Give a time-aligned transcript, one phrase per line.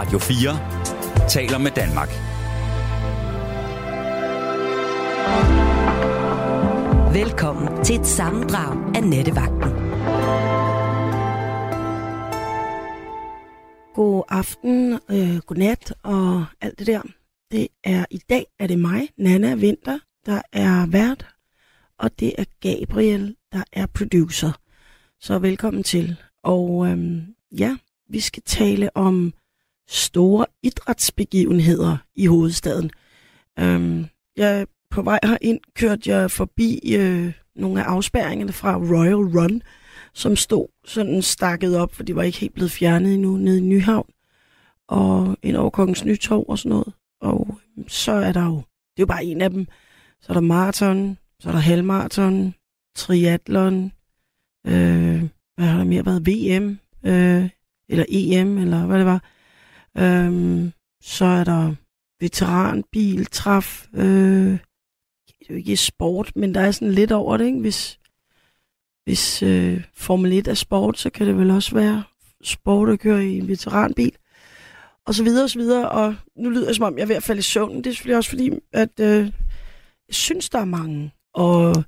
[0.00, 2.08] Radio 4 taler med Danmark.
[7.14, 9.70] Velkommen til et sammendrag af Nettevagten.
[13.94, 17.02] God aften, øh, god nat og alt det der.
[17.50, 21.26] Det er i dag er det mig, Nana Vinter, der er vært,
[21.98, 24.52] og det er Gabriel, der er producer.
[25.20, 26.16] Så velkommen til.
[26.42, 27.76] Og øhm, ja,
[28.08, 29.32] vi skal tale om
[29.90, 32.90] store idrætsbegivenheder i hovedstaden.
[33.58, 39.62] Øhm, jeg på vej herind kørte jeg forbi øh, nogle af afspærringerne fra Royal Run,
[40.14, 43.60] som stod sådan stakket op, for de var ikke helt blevet fjernet endnu, nede i
[43.60, 44.10] Nyhavn,
[44.88, 46.92] og ind over Kongens Nytorv og sådan noget.
[47.20, 49.66] Og øhm, så er der jo, det er jo bare en af dem,
[50.20, 52.54] så er der maraton, så er der halvmaraton,
[52.96, 53.92] triathlon,
[54.66, 55.22] øh,
[55.56, 57.48] hvad har der mere været, VM, øh,
[57.88, 59.22] eller EM, eller hvad det var.
[59.98, 61.74] Øh, så er der
[62.20, 64.58] veteranbil, træf, øh,
[65.28, 67.60] det er jo ikke sport, men der er sådan lidt over det, ikke?
[67.60, 68.00] Hvis,
[69.04, 72.04] hvis øh, Formel 1 er sport, så kan det vel også være
[72.42, 74.12] sport at køre i en veteranbil.
[75.06, 77.16] Og så videre og så videre, og nu lyder det som om, jeg er ved
[77.16, 77.76] at falde i søvn.
[77.76, 79.32] Det er selvfølgelig også fordi, at øh,
[80.08, 81.12] jeg synes, der er mange.
[81.34, 81.84] Og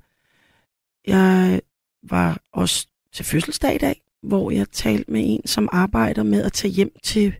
[1.07, 1.61] jeg
[2.03, 6.53] var også til fødselsdag i dag, hvor jeg talte med en, som arbejder med at
[6.53, 7.33] tage hjem til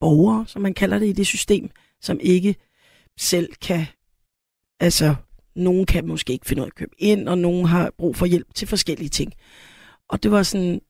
[0.00, 2.56] borgere, som man kalder det i det system, som ikke
[3.18, 3.86] selv kan,
[4.80, 5.14] altså
[5.56, 8.26] nogen kan måske ikke finde ud af at købe ind, og nogen har brug for
[8.26, 9.32] hjælp til forskellige ting.
[10.08, 10.80] Og det var sådan,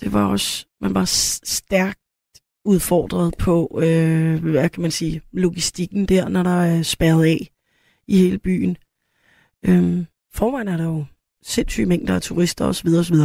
[0.00, 1.04] det var også, man var
[1.44, 2.00] stærkt
[2.64, 7.50] udfordret på, øh, hvad kan man sige, logistikken der, når der er spærret af
[8.06, 8.76] i hele byen.
[9.64, 11.04] Øhm, forvejen er der jo
[11.42, 12.88] sindssyge mængder af turister osv.
[12.88, 13.16] osv.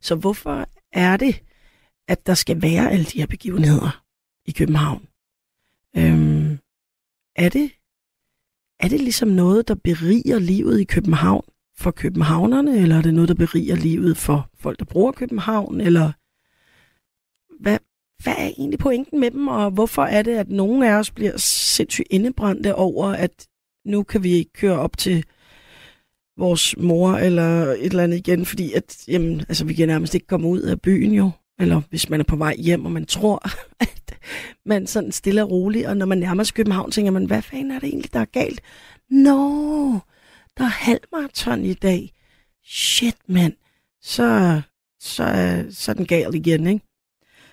[0.00, 1.42] Så hvorfor er det,
[2.10, 4.02] at der skal være alle de her begivenheder
[4.46, 5.02] i København?
[5.96, 6.58] Øhm,
[7.36, 7.70] er det
[8.80, 11.44] er det ligesom noget, der beriger livet i København
[11.76, 16.12] for københavnerne, eller er det noget, der beriger livet for folk, der bruger København, eller
[17.62, 17.78] hvad,
[18.22, 21.36] hvad er egentlig pointen med dem, og hvorfor er det, at nogen af os bliver
[21.36, 23.46] sindssygt indebrændte over, at
[23.84, 25.24] nu kan vi ikke køre op til
[26.36, 30.26] vores mor eller et eller andet igen, fordi at, jamen, altså, vi kan nærmest ikke
[30.26, 33.42] komme ud af byen jo, eller hvis man er på vej hjem, og man tror,
[33.80, 34.18] at
[34.66, 37.70] man sådan stille og roligt, og når man nærmer sig København, tænker man, hvad fanden
[37.70, 38.60] er det egentlig, der er galt?
[39.10, 39.92] Nå,
[40.58, 42.12] der er halvmarathon i dag.
[42.64, 43.52] Shit, mand.
[44.02, 44.60] Så,
[45.00, 45.24] så,
[45.70, 46.86] så er den galt igen, ikke?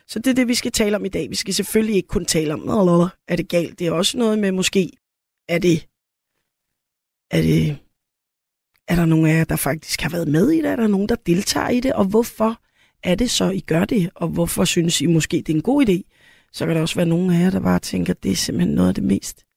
[0.07, 1.29] Så det er det, vi skal tale om i dag.
[1.29, 3.79] Vi skal selvfølgelig ikke kun tale om, eller er det galt?
[3.79, 4.91] Det er også noget med, måske,
[5.50, 5.88] er det,
[7.31, 7.78] er det,
[8.88, 10.66] er der nogen af jer, der faktisk har været med i det?
[10.66, 11.94] Er der nogen, der deltager i det?
[11.94, 12.62] Og hvorfor
[13.03, 14.09] er det så, I gør det?
[14.16, 16.02] Og hvorfor synes I måske, det er en god idé?
[16.53, 18.75] Så kan der også være nogen af jer, der bare tænker, at det er simpelthen
[18.75, 19.47] noget af det mest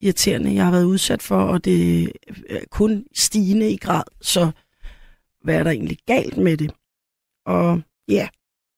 [0.00, 2.12] irriterende, jeg har været udsat for, og det
[2.48, 4.02] er kun stigende i grad.
[4.20, 4.50] Så
[5.44, 6.72] hvad er der egentlig galt med det?
[7.46, 8.28] Og ja,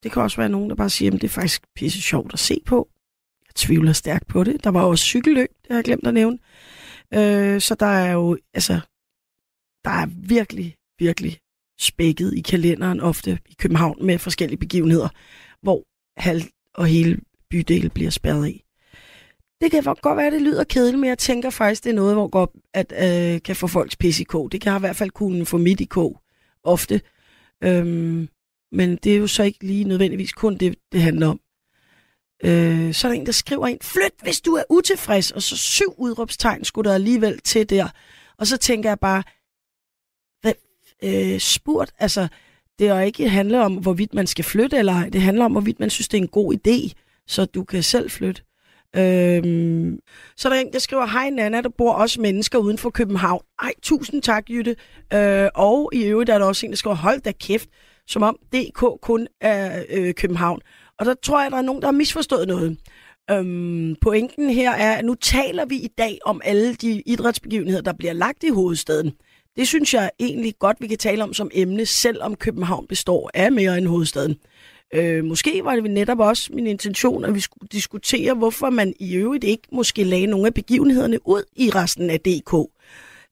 [0.02, 2.38] det kan også være nogen, der bare siger, at det er faktisk pisse sjovt at
[2.38, 2.88] se på.
[3.46, 4.64] Jeg tvivler stærkt på det.
[4.64, 6.38] Der var også cykelløb, det har jeg glemt at nævne.
[7.14, 8.80] Øh, så der er jo, altså,
[9.84, 11.38] der er virkelig, virkelig
[11.80, 15.08] spækket i kalenderen ofte i København med forskellige begivenheder,
[15.62, 15.84] hvor
[16.16, 16.42] halv
[16.74, 17.18] og hele
[17.50, 18.64] bydele bliver spærret af.
[19.60, 22.14] Det kan godt være, at det lyder kedeligt, men jeg tænker faktisk, det er noget,
[22.14, 24.52] hvor godt at, øh, kan få folks pis i kog.
[24.52, 26.20] Det kan i hvert fald kunne få mit i kog
[26.64, 27.00] ofte.
[27.64, 28.28] Øhm,
[28.72, 31.40] men det er jo så ikke lige nødvendigvis kun det, det handler om.
[32.44, 35.56] Øh, så er der en, der skriver ind, flyt, hvis du er utilfreds, og så
[35.56, 37.88] syv udråbstegn skulle der alligevel til der.
[38.38, 39.22] Og så tænker jeg bare,
[41.04, 42.28] øh, spurgt, altså,
[42.78, 45.08] det er ikke handler om, hvorvidt man skal flytte eller ej.
[45.08, 46.92] Det handler om, hvorvidt man synes, det er en god idé,
[47.26, 48.42] så du kan selv flytte.
[48.96, 50.00] Øhm,
[50.36, 53.42] så er der en, der skriver, hej Nana, der bor også mennesker uden for København.
[53.62, 54.76] Ej, tusind tak, Jytte.
[55.14, 57.68] Øh, og i øvrigt er der også en, der skriver, hold da kæft,
[58.06, 60.60] som om DK kun er øh, København.
[60.98, 62.78] Og der tror jeg, der er nogen, der har misforstået noget.
[63.30, 67.92] Øhm, pointen her er, at nu taler vi i dag om alle de idrætsbegivenheder, der
[67.92, 69.12] bliver lagt i hovedstaden.
[69.60, 73.52] Det synes jeg egentlig godt, vi kan tale om som emne, selvom København består af
[73.52, 74.38] mere end hovedstaden.
[74.94, 79.14] Øh, måske var det netop også min intention, at vi skulle diskutere, hvorfor man i
[79.16, 82.54] øvrigt ikke måske lagde nogle af begivenhederne ud i resten af DK.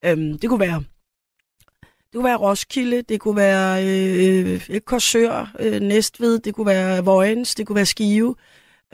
[0.04, 0.84] Øh, det kunne være
[1.82, 7.54] det kunne være Roskilde, det kunne være øh, Korsør, øh, Næstved, det kunne være Vojens,
[7.54, 8.34] det kunne være Skive,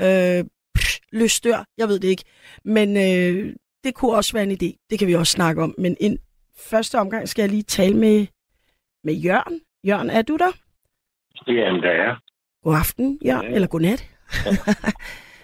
[0.01, 0.45] øh,
[0.75, 2.25] pff, Løstør, jeg ved det ikke.
[2.65, 3.55] Men øh,
[3.85, 5.75] det kunne også være en idé, det kan vi også snakke om.
[5.79, 6.19] Men en
[6.59, 8.27] første omgang skal jeg lige tale med,
[9.05, 9.61] med Jørgen.
[9.87, 10.53] Jørgen, er du der?
[11.47, 12.17] Jamen, der er.
[12.63, 13.55] God aften, Jørgen, ja.
[13.55, 14.11] eller god nat.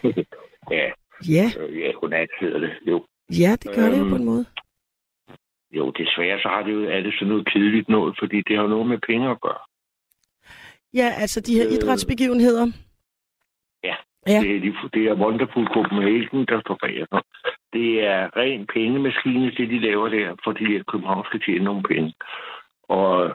[0.71, 0.91] ja,
[1.29, 2.71] Ja, øh, ja, godnat hedder det.
[2.87, 3.07] Jo.
[3.31, 4.47] ja, det gør det jo Øhm, på en måde.
[5.71, 8.87] jo, desværre så har det jo, det sådan noget kedeligt noget, fordi det har noget
[8.87, 9.59] med penge at gøre.
[10.95, 12.67] Ja, altså de her øh, idrætsbegivenheder.
[14.27, 14.41] Ja.
[14.41, 17.07] Det, er de, det er Wonderful Copenhagen, der står bag.
[17.11, 17.23] sådan.
[17.73, 22.15] Det er ren pengemaskine, det de laver der, fordi at København skal tjene nogle penge.
[22.89, 23.35] Og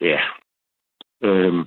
[0.00, 0.20] ja,
[1.22, 1.64] øhm,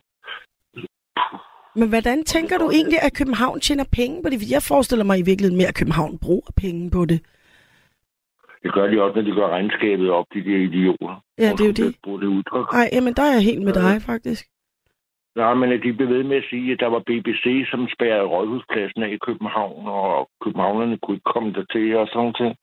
[1.76, 4.52] Men hvordan tænker du egentlig, at København tjener penge på det?
[4.52, 7.20] Jeg forestiller mig i virkeligheden mere, at København bruger penge på det.
[8.64, 11.24] det gør de også, når de gør regnskabet op, de der idioter.
[11.38, 11.96] Ja, det er jo det.
[12.04, 12.72] Bruger det udtryk.
[12.74, 14.46] Nej, jamen der er jeg helt med dig, faktisk.
[15.38, 18.32] Nej, men at de blev ved med at sige, at der var BBC, som spærrede
[18.34, 22.58] rådhuspladsen af i København, og københavnerne kunne ikke komme der til og sådan noget.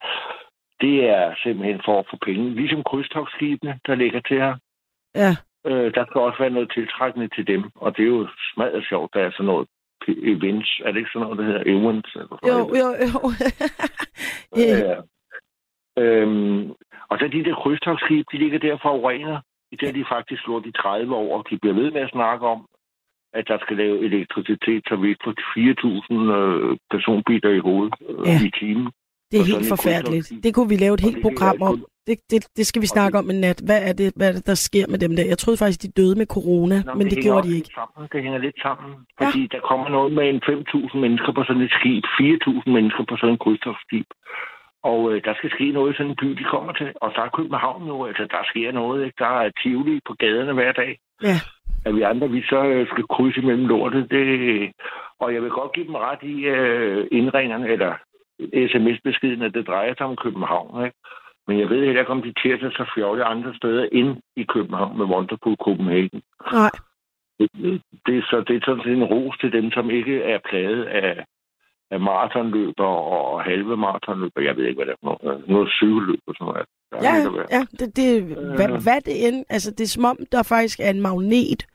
[0.81, 2.55] Det er simpelthen for at få penge.
[2.55, 4.55] Ligesom krydstogsskibene, der ligger til her.
[5.15, 5.31] Ja,
[5.67, 9.13] Øh, der skal også være noget tiltrækkende til dem, og det er jo smadret sjovt,
[9.13, 9.67] der er sådan noget
[10.07, 10.81] events.
[10.85, 12.15] Er det ikke sådan noget, der hedder events?
[12.15, 12.79] Eller jo, noget?
[12.81, 13.19] jo, jo.
[14.57, 14.77] ja.
[14.87, 14.95] Ja.
[16.03, 16.71] Øhm,
[17.09, 19.41] og så de der krydstogsskib, de ligger der og forurener.
[19.71, 22.45] Det har de faktisk gjort i 30 år, og de bliver ved med at snakke
[22.53, 22.59] om,
[23.33, 28.27] at der skal lave elektricitet, så vi ikke får 4.000 øh, personbiler i hovedet øh,
[28.27, 28.37] Ja.
[28.47, 28.87] i timen.
[29.31, 30.11] Det er Og helt forfærdeligt.
[30.25, 30.43] krydstogsskib.
[30.45, 31.73] Det kunne vi lave et helt det program om.
[31.77, 33.59] kun- Det, det, det skal vi snakke det- om en nat.
[33.67, 35.25] Hvad er det, hvad er det der sker med dem der?
[35.33, 37.69] Jeg troede faktisk, de døde med corona, Nå, men det hænger gjorde de ikke.
[37.79, 38.01] Sammen.
[38.13, 38.91] Det hænger lidt sammen,
[39.21, 39.47] fordi ja.
[39.55, 43.33] der kommer noget med en 5.000 mennesker på sådan et skib, 4.000 mennesker på sådan
[43.35, 44.07] et krydstogsskib.
[44.91, 46.89] Og øh, der skal ske noget i sådan en by, de kommer til.
[46.95, 49.05] Og der er København nu, altså der sker noget.
[49.05, 49.15] Ikke?
[49.19, 50.97] Der er Tivoli på gaderne hver dag.
[51.23, 51.37] Ja,
[51.85, 54.11] At vi andre, vi så øh, skal krydse mellem lortet.
[54.11, 54.25] Det...
[55.19, 57.93] Og jeg vil godt give dem ret i øh, indringerne, eller
[58.71, 60.85] sms-beskeden, at det drejer sig om København.
[60.85, 60.97] Ikke?
[61.47, 64.97] Men jeg ved heller ikke, om de tirsdag så fjolle andre steder ind i København
[64.97, 66.21] med Wonderful Copenhagen.
[66.51, 66.71] nej.
[67.39, 70.39] Det, det, er så, det er sådan set en ros til dem, som ikke er
[70.49, 71.25] plaget af
[71.91, 74.41] maratonløber og halve maratonløber.
[74.41, 75.49] Jeg ved ikke, hvad det er for noget.
[75.49, 76.65] Noget cykelløb og sådan noget.
[76.91, 77.15] Der Ja,
[77.57, 78.23] ja det, det,
[78.57, 78.83] hvad, Øh.
[78.83, 81.65] hvad det end, altså det er som om, der faktisk er en magnet,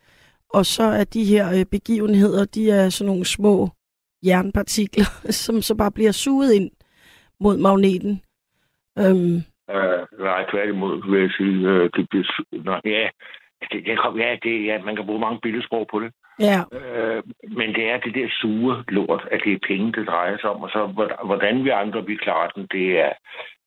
[0.55, 3.69] og så er de her øh, begivenheder, de er sådan nogle små
[4.25, 5.05] jernpartikler,
[5.45, 6.71] som så bare bliver suget ind
[7.41, 8.23] mod magneten.
[8.99, 9.37] Øhm,
[9.77, 12.25] Øh, nej, tværtimod vil jeg sige, øh, det bliver...
[12.65, 13.09] Nå, ja,
[13.73, 16.13] det, det, kom, ja, det, ja, man kan bruge mange billedsprog på det.
[16.41, 17.23] ja, Øh,
[17.59, 20.63] men det er det der sure lort, at det er penge, det drejer sig om.
[20.63, 23.13] Og så hvor- hvordan vi andre vi klarer den, det er,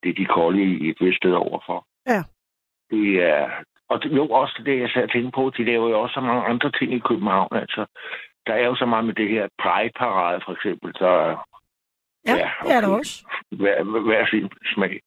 [0.04, 1.86] det er de kolde i et vist sted overfor.
[2.08, 2.22] Ja.
[2.92, 3.50] Det er...
[3.90, 6.22] Og det, jo, også det, jeg sad og tænkte på, de laver jo også så
[6.22, 7.50] mange andre ting i København.
[7.52, 7.86] Altså,
[8.48, 10.94] der er jo så meget med det her Pride-parade, for eksempel.
[10.96, 11.10] Så,
[12.28, 13.00] ja, Ja, det er der okay.
[13.00, 13.26] også.
[13.52, 15.00] hver, hver sin smag.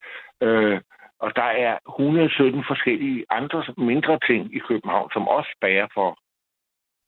[0.42, 0.80] Øh,
[1.20, 6.18] og der er 117 forskellige andre mindre ting i København, som også bærer for,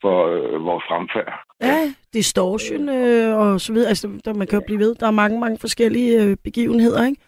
[0.03, 1.33] for øh, vores fremfærd.
[1.61, 1.79] Ja,
[2.13, 3.89] distortion øh, og så videre.
[3.89, 4.95] Altså, der, man kan jo blive ved.
[4.95, 7.21] Der er mange, mange forskellige øh, begivenheder, ikke?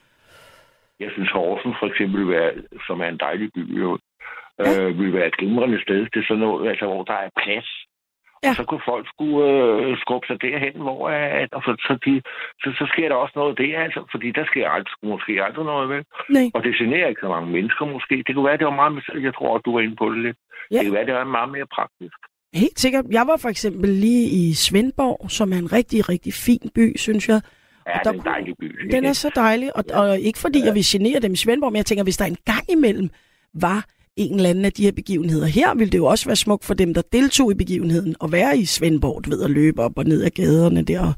[1.01, 2.53] Jeg synes, Horsens for eksempel, være,
[2.87, 3.99] som er en dejlig by, jo,
[4.59, 4.83] Ja.
[4.83, 7.69] øh, vil være et glimrende sted til sådan noget, altså, hvor der er plads.
[8.45, 8.51] Ja.
[8.51, 9.45] Og så kunne folk skulle
[9.85, 12.13] øh, skubbe sig derhen, hvor at, og så, så, de,
[12.63, 15.89] så, så sker der også noget der, altså, fordi der sker aldrig, måske aldrig noget
[15.93, 16.03] vel.
[16.37, 16.49] Nej.
[16.55, 18.15] Og det generer ikke så mange mennesker måske.
[18.27, 20.19] Det kunne være, det var meget mere, jeg tror, at du var inde på det
[20.27, 20.39] lidt.
[20.71, 20.77] Ja.
[20.79, 22.19] Det kan være, det var meget mere praktisk.
[22.55, 23.05] Helt sikkert.
[23.11, 27.29] Jeg var for eksempel lige i Svendborg, som er en rigtig, rigtig fin by, synes
[27.29, 27.41] jeg.
[27.87, 28.69] Ja, Og det der er en dejlig by.
[28.93, 31.77] Den er så dejlig, og, og ikke fordi jeg vil genere dem i Svendborg, men
[31.77, 33.09] jeg tænker, hvis der en gang imellem
[33.55, 33.85] var
[34.25, 36.75] en eller anden af de her begivenheder her, ville det jo også være smukt for
[36.75, 40.05] dem, der deltog i begivenheden, at være i Svendborg, du ved, at løbe op og
[40.05, 41.13] ned ad gaderne der.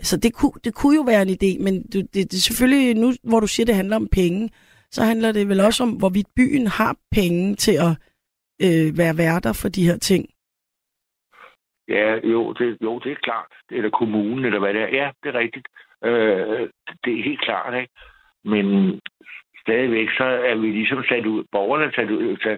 [0.00, 3.12] Så det kunne, det kunne jo være en idé, men det, det, det selvfølgelig, nu
[3.30, 4.50] hvor du siger, det handler om penge,
[4.90, 7.94] så handler det vel også om, hvorvidt byen har penge til at
[8.64, 10.26] øh, være værter for de her ting.
[11.88, 13.52] Ja, jo det, jo, det er klart.
[13.70, 14.88] Eller kommunen, eller hvad det er.
[15.00, 15.66] Ja, det er rigtigt.
[16.04, 16.68] Øh,
[17.04, 17.92] det er helt klart, ikke?
[18.44, 18.66] Men
[19.64, 21.42] stadigvæk, så er vi ligesom sat ud.
[21.52, 22.36] Borgerne er sat ud.
[22.44, 22.50] Så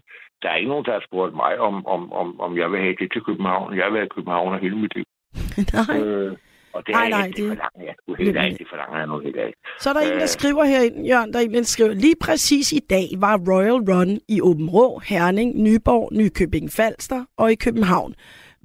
[0.42, 2.96] der er ikke nogen, der har spurgt mig, om, om, om, om jeg vil have
[3.00, 3.76] det til København.
[3.80, 5.04] Jeg vil have København hele mit liv.
[5.88, 6.00] Nej.
[6.00, 6.32] Øh,
[6.76, 7.94] og det Nej, er nej, ikke, det- det forlanger jeg.
[8.08, 9.52] Du helt af, det forlanger jeg nu helt af.
[9.80, 10.28] Så er der en, der Øh.
[10.36, 14.10] skriver herinde, Jørgen, der er en, der skriver, lige præcis i dag var Royal Run
[14.28, 18.14] i Åben Rå, Herning, Nyborg, Nykøbing Falster og i København.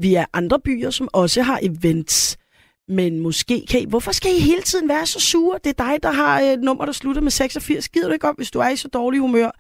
[0.04, 2.38] Vi er andre byer, som også har events.
[2.88, 3.86] Men måske kan I...
[3.86, 5.60] Hvorfor skal I hele tiden være så sure?
[5.64, 7.90] Det er dig, der har et nummer, der slutter med 86.
[7.90, 9.52] Gider du ikke op, hvis du er i så dårlig humør?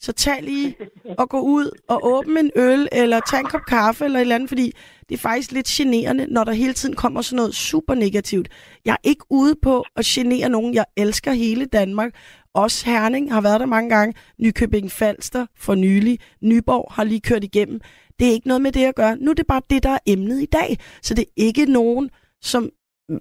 [0.00, 0.76] Så tag lige
[1.18, 4.34] og gå ud og åbne en øl, eller tag en kop kaffe, eller et eller
[4.34, 4.72] andet, fordi
[5.08, 8.48] det er faktisk lidt generende, når der hele tiden kommer sådan noget super negativt.
[8.84, 10.74] Jeg er ikke ude på at genere nogen.
[10.74, 12.12] Jeg elsker hele Danmark.
[12.54, 14.14] Også Herning har været der mange gange.
[14.38, 16.18] Nykøbing Falster for nylig.
[16.42, 17.80] Nyborg har lige kørt igennem.
[18.18, 19.16] Det er ikke noget med det at gøre.
[19.16, 20.78] Nu er det bare det, der er emnet i dag.
[21.02, 22.10] Så det er ikke nogen,
[22.44, 22.70] som
[23.08, 23.20] mm,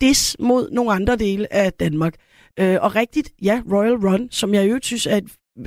[0.00, 2.14] dis mod nogle andre dele af Danmark.
[2.58, 5.24] Øh, og rigtigt, ja, Royal Run, som jeg jo synes er et,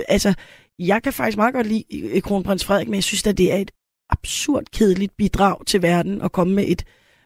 [0.08, 0.34] altså,
[0.80, 3.54] jeg kan faktisk meget godt lide øh, øh, kronprins Frederik, men jeg synes at det
[3.54, 3.72] er et
[4.10, 6.86] absurd kedeligt bidrag til verden at komme med et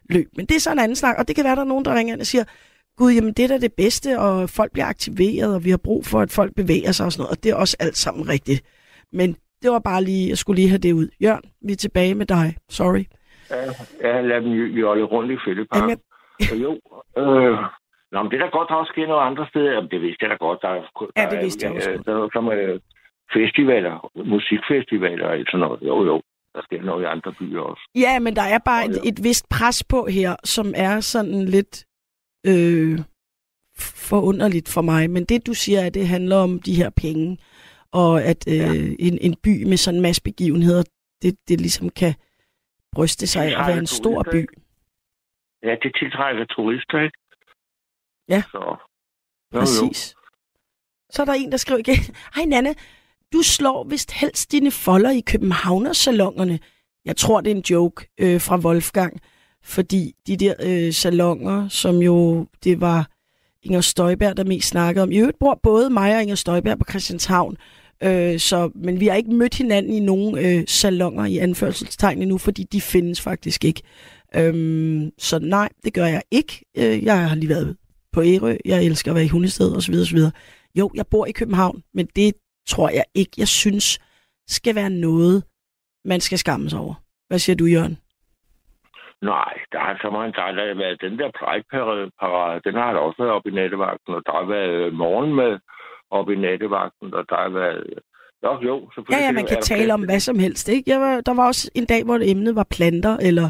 [0.09, 0.27] løb.
[0.37, 1.95] Men det er så en anden snak, og det kan være, der er nogen, der
[1.95, 2.43] ringer ind og siger,
[2.97, 6.05] gud, jamen det er da det bedste, og folk bliver aktiveret, og vi har brug
[6.05, 8.63] for, at folk bevæger sig og sådan noget, og det er også alt sammen rigtigt.
[9.13, 11.07] Men det var bare lige, jeg skulle lige have det ud.
[11.21, 12.57] Jørgen, vi er tilbage med dig.
[12.69, 13.03] Sorry.
[13.49, 13.63] Ja,
[14.07, 15.99] ja lad dem jolle rundt i Fældeparken.
[16.39, 16.71] Jamen, jo,
[17.17, 17.57] øh,
[18.13, 19.71] Nå, men det er da godt, der også sker noget andre steder.
[19.71, 20.59] Jamen, det vidste jeg da godt.
[20.61, 21.89] Der, der, ja, det vidste jeg også.
[21.89, 22.79] Der, der, der, der,
[23.37, 23.95] festivaler,
[24.33, 25.81] musikfestivaler og sådan noget.
[25.81, 26.21] Jo, jo.
[26.55, 27.83] Der sker noget i andre byer også.
[27.95, 31.85] Ja, men der er bare et, et vist pres på her, som er sådan lidt
[32.47, 32.99] øh,
[34.09, 35.09] forunderligt for mig.
[35.09, 37.37] Men det, du siger, at det handler om de her penge,
[37.91, 38.73] og at øh, ja.
[38.99, 40.83] en, en by med sådan en masse begivenheder,
[41.21, 42.13] det, det ligesom kan
[42.95, 44.47] bryste sig af at være en stor by.
[45.63, 47.17] Ja, det tiltrækker turister, ikke?
[48.29, 48.77] Ja, Så,
[49.53, 50.13] jo, præcis.
[50.13, 50.19] Jo.
[51.09, 52.75] Så er der en, der skriver igen, Hej Nanne,
[53.33, 56.59] du slår vist helst dine folder i Københavnersalongerne.
[57.05, 59.21] Jeg tror, det er en joke øh, fra Wolfgang,
[59.63, 63.07] fordi de der øh, salonger, som jo, det var
[63.63, 65.11] Inger Støjberg, der mest snakkede om.
[65.11, 67.57] I øvrigt bor både mig og Inger Støjberg på Christianshavn,
[68.07, 72.37] øh, så, men vi har ikke mødt hinanden i nogen øh, salonger i anførselstegn endnu,
[72.37, 73.81] fordi de findes faktisk ikke.
[74.35, 76.65] Øhm, så nej, det gør jeg ikke.
[76.77, 77.77] Øh, jeg har lige været
[78.13, 79.93] på Ærø, jeg elsker at være i Hundested osv.
[79.93, 80.19] osv.
[80.79, 82.33] Jo, jeg bor i København, men det
[82.67, 83.99] tror jeg ikke, jeg synes
[84.47, 85.43] skal være noget,
[86.05, 86.93] man skal skamme sig over.
[87.27, 87.97] Hvad siger du, Jørgen?
[89.21, 93.17] Nej, der har så meget, der har været den der Pride-parade, den har der også
[93.23, 95.53] været oppe i nattevagten, og der har været morgenmad
[96.17, 97.83] oppe i nattevagten, og der har været...
[98.43, 98.75] Jo, jo,
[99.11, 100.91] Ja, ja, man kan tale om hvad som helst, ikke?
[100.91, 103.49] Jeg var, der var også en dag, hvor emnet var planter, eller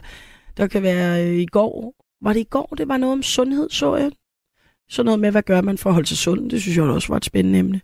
[0.57, 1.93] der kan være øh, i går.
[2.21, 4.11] Var det i går, det var noget om sundhed, så jeg?
[4.89, 6.49] Sådan noget med, hvad gør man for at holde sig sund?
[6.49, 7.81] Det synes jeg også var et spændende emne.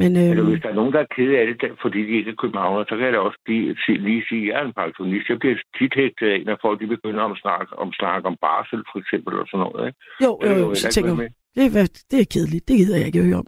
[0.00, 0.30] Men, øh...
[0.30, 2.84] Eller hvis der er nogen, der er ked af det, fordi de ikke er københavner,
[2.88, 3.74] så kan jeg da også lige,
[4.08, 5.28] lige sige, at jeg er en pensionist.
[5.28, 8.80] Jeg bliver tit hægtet af, når folk de begynder om snak, om snak om barsel,
[8.90, 9.86] for eksempel, eller sådan noget.
[9.88, 9.98] Ikke?
[10.24, 12.68] Jo, jo, jo, så tænker jeg, det er, det er kedeligt.
[12.68, 13.46] Det gider jeg ikke at høre om.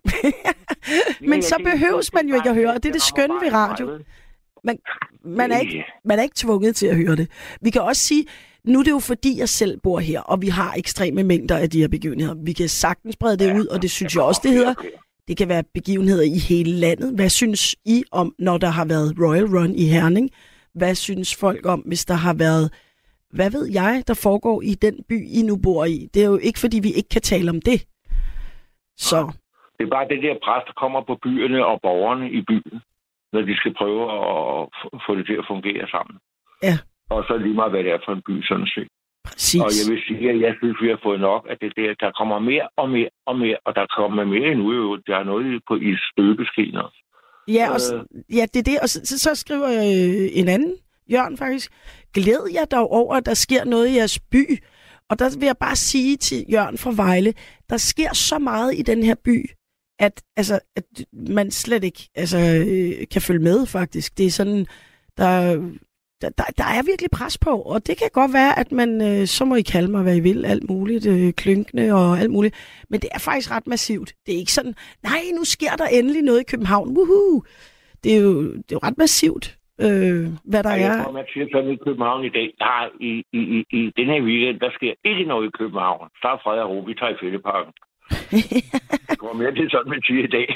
[1.31, 3.99] Men så behøves man jo ikke at høre, og det er det skønne ved radio.
[4.65, 4.79] Man,
[5.25, 7.29] man, er ikke, man er ikke tvunget til at høre det.
[7.61, 8.27] Vi kan også sige,
[8.65, 11.71] nu er det jo fordi, jeg selv bor her, og vi har ekstreme mængder af
[11.71, 12.35] de her begivenheder.
[12.45, 14.75] Vi kan sagtens brede det ud, og det synes jeg også, det hedder.
[15.29, 17.15] Det kan være begivenheder i hele landet.
[17.15, 20.31] Hvad synes I om, når der har været Royal Run i Herning?
[20.75, 22.73] Hvad synes folk om, hvis der har været,
[23.33, 26.09] hvad ved jeg, der foregår i den by, I nu bor i?
[26.15, 27.87] Det er jo ikke, fordi vi ikke kan tale om det.
[28.97, 29.21] Så.
[29.79, 32.81] Det er bare det der pres, der kommer på byerne og borgerne i byen,
[33.33, 34.69] når de skal prøve at
[35.07, 36.17] få det til at fungere sammen.
[36.63, 36.77] Ja.
[37.11, 38.89] Og så lige meget, hvad det er for en by, sådan set.
[39.25, 39.61] Præcis.
[39.65, 41.95] Og jeg vil sige, at jeg synes, vi har fået nok af det der.
[42.01, 44.73] Der kommer mere og mere og mere, og der kommer mere endnu.
[44.73, 44.97] Jo.
[45.07, 46.99] Der er noget på i støbeskeen også.
[47.49, 48.37] Ja, og, øh.
[48.39, 48.79] ja, det er det.
[48.83, 50.77] Og så, så, skriver øh, en anden,
[51.13, 51.73] Jørgen faktisk,
[52.15, 54.45] glæd jer dog over, at der sker noget i jeres by.
[55.11, 57.35] Og der vil jeg bare sige til Jørgen fra Vejle,
[57.71, 59.51] der sker så meget i den her by,
[59.99, 64.19] at, altså, at man slet ikke altså, øh, kan følge med, faktisk.
[64.19, 64.67] Det er sådan,
[65.17, 65.57] der,
[66.21, 69.27] der, der, der er virkelig pres på, og det kan godt være, at man, øh,
[69.27, 72.55] så må I kalde mig, hvad I vil, alt muligt, øh, klynkende og alt muligt,
[72.91, 74.15] men det er faktisk ret massivt.
[74.27, 77.43] Det er ikke sådan, nej, nu sker der endelig noget i København, woohoo!
[78.05, 80.77] Det er jo, det er jo ret massivt, øh, hvad der er.
[80.77, 84.21] Jeg man siger sådan i København i dag, nej, i, i, i, i den her
[84.23, 86.09] weekend, der sker ikke noget i København.
[86.23, 87.73] Der er fred og ro, vi tager i Fældeparken.
[89.11, 90.49] det går mere til sådan, man siger i dag.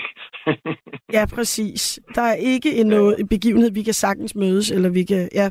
[1.17, 2.01] ja, præcis.
[2.15, 5.29] Der er ikke en, noget, en begivenhed, vi kan sagtens mødes, eller vi kan...
[5.35, 5.51] Ja.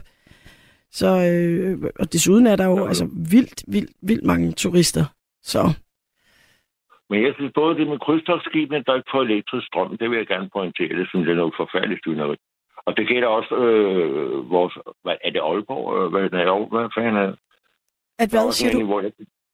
[0.92, 5.06] Så, øh, og desuden er der jo ja, altså, vildt, vildt, vildt mange turister.
[5.42, 5.62] Så.
[7.10, 10.28] Men jeg synes både det med krydstogsskibene, der ikke får elektrisk strøm, det vil jeg
[10.28, 10.98] gerne pointere.
[11.00, 12.36] Det synes jeg er noget forfærdeligt styneri.
[12.90, 14.74] Og det gælder også øh, vores...
[15.04, 16.10] Hvad, er det Aalborg?
[16.10, 17.38] Hvad, hvad, hvad fanden er det?
[18.20, 18.86] At hvad siger du?
[18.86, 19.12] Hvor jeg,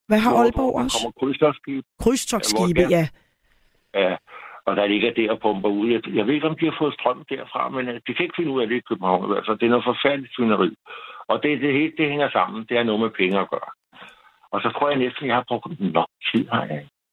[0.07, 0.97] hvad har Aalborg også?
[0.97, 1.83] Der kommer krydstogsskib.
[2.03, 3.03] Krydstogsskibe, ja.
[4.03, 4.15] Ja,
[4.67, 5.87] og der ligger der og pumper ud.
[5.93, 8.39] Jeg, jeg ved ikke, om de har fået strøm derfra, men øh, de kan ikke
[8.39, 9.37] finde ud af det i København.
[9.37, 10.71] Altså, det er noget forfærdeligt svineri.
[11.31, 12.65] Og det, det, det, det hænger sammen.
[12.69, 13.71] Det er noget med penge at gøre.
[14.53, 16.65] Og så tror jeg næsten, jeg har brugt nok tid her.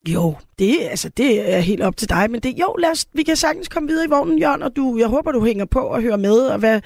[0.08, 3.22] Jo, det, altså, det er helt op til dig, men det, jo, lad os, vi
[3.22, 6.02] kan sagtens komme videre i vognen, Jørgen, og du, jeg håber, du hænger på og
[6.02, 6.80] hører med, og hvad,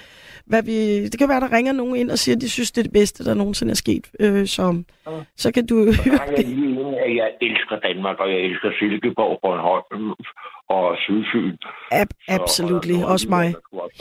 [0.47, 2.79] hvad vi, det kan være, der ringer nogen ind og siger, at de synes, det
[2.79, 4.11] er det bedste, der nogensinde er sket.
[4.21, 5.11] Øh, så, ja.
[5.37, 6.47] så kan du høre det.
[7.07, 10.11] Jeg, jeg elsker Danmark, og jeg elsker Silkeborg, Bornholm
[10.69, 11.57] og Sydfyn.
[11.93, 13.55] Ab, absolut, også mig.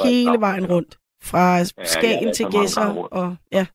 [0.03, 0.97] Hele vejen rundt.
[1.23, 3.07] Fra Skagen ja, til Gæsser.
[3.11, 3.65] Og, ja.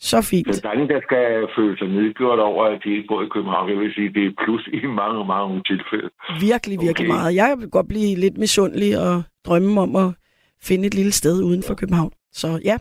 [0.00, 0.54] Så fint.
[0.54, 3.28] Så der er ingen, der skal føle sig nedgjort over, at de ikke bor i
[3.34, 3.70] København.
[3.70, 6.08] Jeg vil sige, det er plus i mange, mange tilfælde.
[6.40, 7.16] Virkelig, virkelig Okay.
[7.16, 7.34] meget.
[7.34, 10.10] Jeg vil godt blive lidt misundelig og drømme om at
[10.62, 12.12] finde et lille sted uden for København.
[12.32, 12.76] Så ja.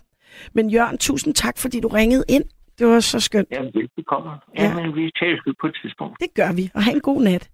[0.54, 2.44] Men Jørgen, tusind tak, fordi du ringede ind.
[2.80, 3.48] Det var så skønt.
[3.52, 4.38] Jamen, det kommer.
[4.58, 4.90] Ja.
[4.96, 6.20] Vi tager på et tidspunkt.
[6.20, 6.72] Det gør vi.
[6.76, 7.50] Og have en god nat.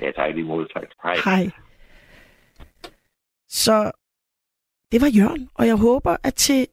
[0.00, 0.66] Ja, tak lige måde.
[0.74, 0.82] Tak.
[1.02, 1.16] Hej.
[1.24, 1.50] Hej.
[3.48, 3.90] Så
[4.92, 6.66] det var Jørgen, og jeg håber, at til,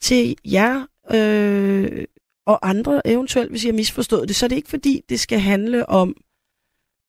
[0.00, 2.04] til jer øh,
[2.46, 5.38] og andre eventuelt, hvis jeg har misforstået det, så er det ikke fordi, det skal
[5.38, 6.16] handle om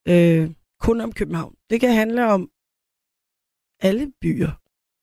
[0.07, 1.55] øh, kun om København.
[1.69, 2.50] Det kan handle om
[3.81, 4.51] alle byer,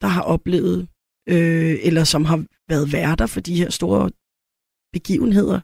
[0.00, 0.88] der har oplevet,
[1.28, 4.10] øh, eller som har været værter for de her store
[4.92, 5.60] begivenheder,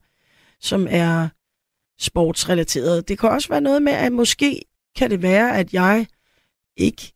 [0.60, 1.28] som er
[1.98, 3.08] sportsrelateret.
[3.08, 4.62] Det kan også være noget med, at måske
[4.96, 6.06] kan det være, at jeg
[6.76, 7.12] ikke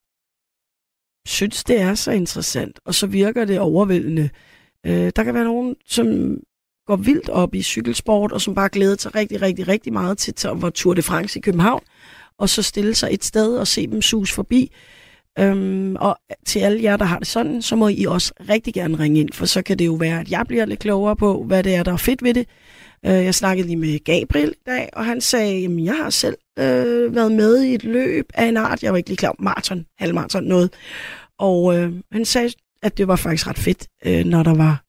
[1.27, 4.31] synes, det er så interessant, og så virker det overvældende.
[4.89, 6.37] Øh, der kan være nogen, som
[6.87, 10.35] går vildt op i cykelsport, og som bare glæder sig rigtig, rigtig, rigtig meget til,
[10.35, 11.83] til at være Tour de France i København,
[12.39, 14.73] og så stille sig et sted og se dem sus forbi.
[15.39, 16.17] Øhm, og
[16.47, 19.33] til alle jer, der har det sådan, så må I også rigtig gerne ringe ind,
[19.33, 21.83] for så kan det jo være, at jeg bliver lidt klogere på, hvad det er,
[21.83, 22.47] der er fedt ved det.
[23.07, 26.37] Øh, jeg snakkede lige med Gabriel i dag, og han sagde, at jeg har selv
[26.59, 28.83] øh, været med i et løb af en art.
[28.83, 30.73] Jeg var ikke lige klar maraton, halvmaraton, noget.
[31.39, 32.51] Og øh, han sagde,
[32.83, 34.85] at det var faktisk ret fedt, øh, når, der var,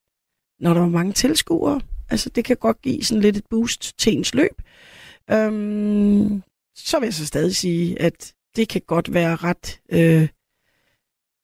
[0.63, 1.81] når der var mange tilskuere.
[2.10, 4.62] Altså, det kan godt give sådan lidt et boost til ens løb.
[5.31, 6.43] Øhm,
[6.75, 9.79] så vil jeg så stadig sige, at det kan godt være ret...
[9.91, 10.27] Øh,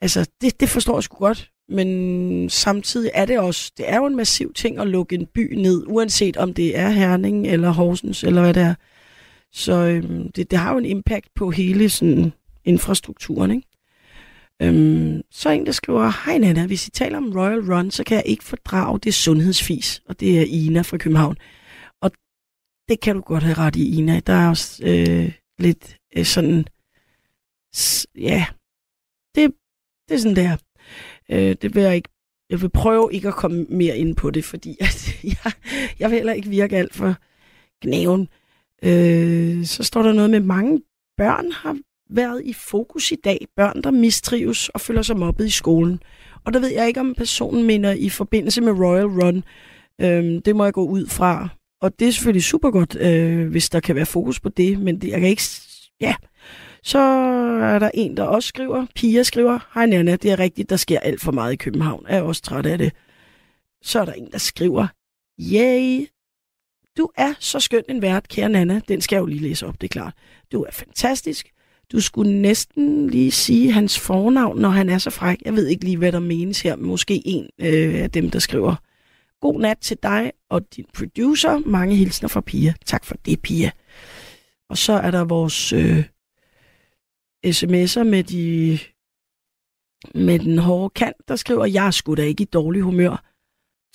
[0.02, 1.52] altså, det, det forstår jeg sgu godt.
[1.70, 3.72] Men samtidig er det også...
[3.78, 6.90] Det er jo en massiv ting at lukke en by ned, uanset om det er
[6.90, 8.75] Herning eller Horsens eller hvad det er.
[9.52, 12.34] Så øhm, det, det har jo en impact på hele sådan,
[12.66, 13.68] infrastrukturen, ikke?
[14.62, 18.04] Øhm, så er en, der skriver, Hej Nana, hvis I taler om Royal Run, så
[18.04, 21.38] kan jeg ikke fordrage det sundhedsfis, og det er Ina fra København.
[22.02, 22.12] Og
[22.90, 24.20] det kan du godt have ret i, Ina.
[24.20, 26.65] Der er også øh, lidt øh, sådan,
[28.18, 28.46] ja,
[29.36, 29.54] det,
[30.10, 30.58] det er sådan der.
[31.30, 32.10] Øh, det vil jeg ikke,
[32.50, 35.52] jeg vil prøve ikke at komme mere ind på det, fordi at jeg,
[36.00, 37.15] jeg vil heller ikke virke alt for
[37.82, 38.30] gnaven.
[38.84, 40.82] Øh, så står der noget med, mange
[41.18, 41.78] børn har
[42.10, 43.48] været i fokus i dag.
[43.56, 46.00] Børn, der mistrives og føler sig mobbet i skolen.
[46.46, 49.44] Og der ved jeg ikke, om personen mener i forbindelse med Royal Run.
[50.02, 51.50] Øhm, det må jeg gå ud fra.
[51.82, 54.80] Og det er selvfølgelig super godt, øh, hvis der kan være fokus på det.
[54.80, 55.44] Men det, jeg kan ikke...
[56.02, 56.15] Ja.
[56.84, 57.00] Så
[57.62, 58.86] er der en, der også skriver.
[58.96, 62.06] Pia skriver, Hej Nana, det er rigtigt, der sker alt for meget i København.
[62.10, 62.94] Jeg er også træt af det.
[63.82, 64.88] Så er der en, der skriver,
[65.39, 66.08] Yay,
[66.98, 68.82] du er så skøn en vært, kære Nana.
[68.88, 70.13] Den skal jeg jo lige læse op, det er klart.
[70.52, 71.52] Du er fantastisk.
[71.91, 75.38] Du skulle næsten lige sige hans fornavn, når han er så fræk.
[75.45, 76.76] Jeg ved ikke lige, hvad der menes her.
[76.76, 78.76] Måske en øh, af dem, der skriver,
[79.41, 81.60] God nat til dig og din producer.
[81.65, 82.74] Mange hilsner fra Pia.
[82.86, 83.71] Tak for det, Pia.
[84.69, 86.06] Og så er der vores øh,
[87.45, 88.80] sms'er med, de,
[90.13, 93.24] med den hårde kant, der skriver, jeg er sgu da ikke i dårlig humør.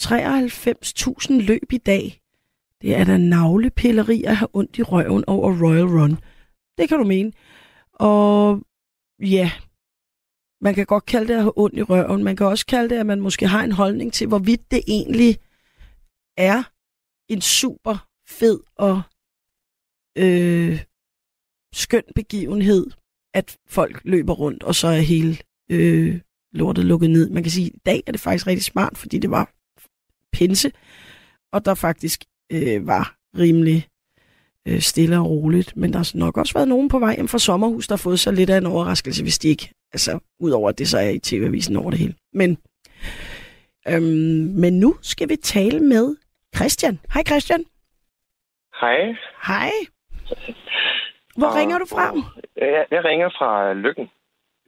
[0.02, 2.20] 93.000 løb i dag.
[2.82, 6.18] Det er da navlepilleri at have ondt i røven over Royal Run.
[6.78, 7.32] Det kan du mene.
[8.00, 8.62] Og
[9.20, 9.52] ja,
[10.60, 12.24] man kan godt kalde det at have ondt i røven.
[12.24, 15.38] Man kan også kalde det, at man måske har en holdning til, hvorvidt det egentlig
[16.36, 16.62] er
[17.32, 19.02] en super fed og
[20.18, 20.84] øh,
[21.72, 22.86] skøn begivenhed,
[23.34, 25.36] at folk løber rundt, og så er hele
[25.70, 26.20] øh,
[26.52, 27.30] lortet lukket ned.
[27.30, 29.52] Man kan sige, at i dag er det faktisk rigtig smart, fordi det var
[30.32, 30.72] pinse,
[31.52, 33.89] og der faktisk øh, var rimelig
[34.68, 35.76] øh, stille og roligt.
[35.76, 38.20] Men der har nok også været nogen på vej hjem fra sommerhus, der har fået
[38.20, 41.18] sig lidt af en overraskelse, hvis de ikke, altså udover at det så er i
[41.18, 42.14] tv-avisen over det hele.
[42.32, 42.58] Men,
[43.88, 46.16] øhm, men nu skal vi tale med
[46.56, 46.98] Christian.
[47.14, 47.64] Hej Christian.
[48.80, 48.96] Hej.
[49.46, 49.70] Hej.
[51.36, 52.14] Hvor Og- ringer du fra?
[52.56, 54.08] Jeg, jeg ringer fra Lykken.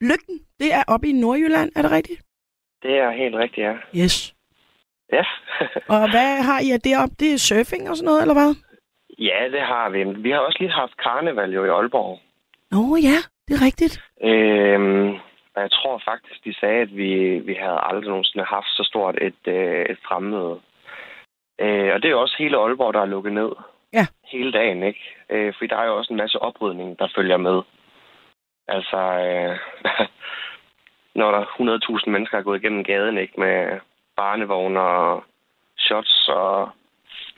[0.00, 2.20] Lykken, det er oppe i Nordjylland, er det rigtigt?
[2.82, 3.74] Det er helt rigtigt, ja.
[4.04, 4.34] Yes.
[5.12, 5.22] Ja.
[5.88, 7.14] Og hvad har I af deroppe?
[7.20, 8.54] Det er surfing og sådan noget, eller hvad?
[9.28, 10.04] Ja, det har vi.
[10.04, 12.20] Vi har også lige haft karneval jo i Aalborg.
[12.70, 13.94] Nå ja, det er rigtigt.
[14.22, 15.08] Øhm,
[15.54, 19.16] og jeg tror faktisk, de sagde, at vi, vi havde aldrig nogensinde haft så stort
[19.22, 20.60] et, øh, et fremmøde.
[21.60, 23.50] Øh, og det er jo også hele Aalborg, der er lukket ned.
[23.92, 24.06] Ja.
[24.32, 25.00] Hele dagen, ikke?
[25.30, 27.62] Øh, fordi der er jo også en masse oprydning, der følger med.
[28.68, 29.58] Altså, øh,
[31.20, 31.44] når der
[32.06, 33.40] 100.000 mennesker er gået igennem gaden, ikke?
[33.40, 33.80] Med
[34.16, 35.24] barnevogne og
[35.78, 36.70] shots og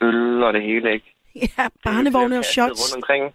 [0.01, 1.14] øl og det hele, ikke?
[1.57, 2.81] Ja, barnevogne og shots.
[2.81, 3.23] Rundt omkring.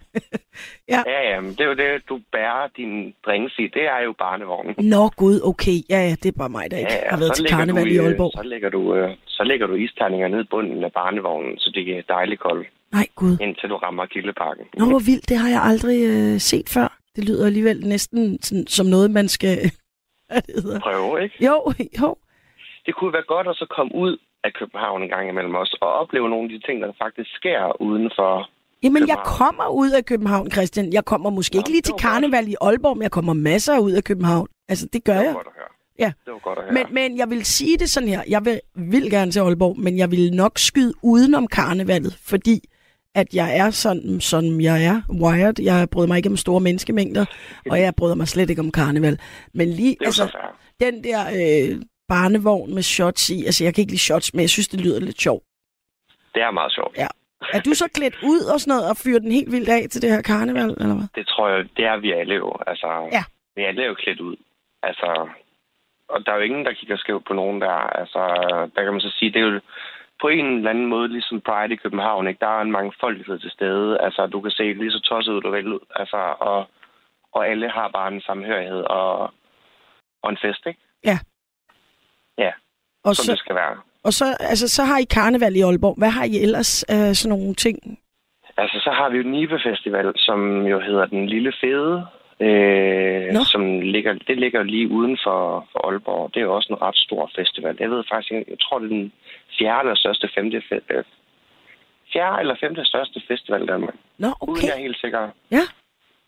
[0.93, 1.03] Ja.
[1.07, 3.61] ja, ja, men det er jo det, du bærer din drinks i.
[3.77, 4.75] Det er jo barnevognen.
[4.77, 5.77] Nå gud, okay.
[5.89, 8.31] Ja, ja, det er bare mig, der ikke har været til karneval du i Aalborg.
[8.35, 11.97] Så lægger du, øh, så lægger du isterninger ned i bunden af barnevognen, så det
[11.97, 13.37] er dejligt koldt, Nej, gud.
[13.41, 14.65] indtil du rammer Kildeparken.
[14.77, 15.29] Nå, hvor vildt.
[15.29, 16.97] Det har jeg aldrig øh, set før.
[17.15, 19.57] Det lyder alligevel næsten sådan, som noget, man skal...
[20.31, 20.79] Hvad det hedder.
[20.79, 21.45] Prøve, ikke?
[21.45, 22.15] Jo, jo.
[22.85, 25.89] Det kunne være godt at så komme ud af København en gang imellem os, og
[25.93, 28.49] opleve nogle af de ting, der faktisk sker uden for...
[28.83, 30.93] Jamen, jeg kommer ud af København, Christian.
[30.93, 32.01] Jeg kommer måske Nå, ikke lige til var godt.
[32.01, 34.47] karneval i Aalborg, men jeg kommer masser ud af København.
[34.69, 35.33] Altså, det gør Det jeg.
[35.33, 35.67] godt at høre.
[35.99, 36.11] Ja.
[36.25, 36.73] Det var godt at høre.
[36.73, 38.21] Men, men jeg vil sige det sådan her.
[38.29, 42.59] Jeg vil, vil gerne til Aalborg, men jeg vil nok skyde udenom karnevalet, fordi
[43.15, 45.59] at jeg er sådan, som jeg er, wired.
[45.61, 47.25] Jeg bryder mig ikke om store menneskemængder,
[47.69, 49.19] og jeg bryder mig slet ikke om karneval.
[49.53, 50.37] Men lige, altså,
[50.79, 51.81] den der øh,
[52.13, 54.99] barnevogn med shots i, altså jeg kan ikke lide shots, men jeg synes, det lyder
[54.99, 55.43] lidt sjovt.
[56.33, 56.93] Det er meget sjovt.
[57.03, 57.07] Ja.
[57.55, 60.01] Er du så klædt ud og sådan noget, og fyrer den helt vildt af til
[60.01, 61.07] det her karneval, eller hvad?
[61.15, 62.49] Det tror jeg, det er vi alle jo.
[62.67, 63.23] Altså, Ja.
[63.55, 64.35] Vi alle er jo klædt ud.
[64.83, 65.07] Altså,
[66.09, 67.77] og der er jo ingen, der kigger skævt på nogen der.
[68.01, 68.21] Altså,
[68.75, 69.59] der kan man så sige, det er jo
[70.21, 72.27] på en eller anden måde ligesom Pride i København.
[72.27, 72.39] Ikke?
[72.39, 73.97] Der er en mangfoldighed til stede.
[74.05, 75.79] Altså, du kan se lige så tosset ud, du vil ud.
[75.95, 76.69] Altså, og,
[77.31, 79.33] og alle har bare en samhørighed og,
[80.23, 80.79] og en fest, ikke?
[81.05, 81.17] Ja.
[82.37, 82.51] Ja,
[83.03, 83.77] Og som så, det skal være.
[84.03, 85.95] og så, altså, så har I karneval i Aalborg.
[85.97, 87.99] Hvad har I ellers af sådan nogle ting?
[88.57, 92.05] Altså, så har vi jo Nibe Festival, som jo hedder Den Lille Fede.
[92.47, 93.39] Øh, Nå.
[93.53, 96.33] som ligger, det ligger lige uden for, for Aalborg.
[96.33, 97.77] Det er jo også en ret stor festival.
[97.79, 99.11] Jeg ved faktisk jeg tror, det er den
[99.59, 101.03] fjerde eller største femte, fe- øh,
[102.13, 103.95] fjerde eller femte største festival i Danmark.
[104.17, 104.67] Nå, Uden okay.
[104.67, 105.19] jeg er helt sikker.
[105.51, 105.63] Ja.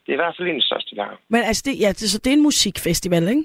[0.04, 2.10] Det er i hvert fald en af de største, der Men altså, det, ja, det,
[2.14, 3.44] så det er en musikfestival, ikke?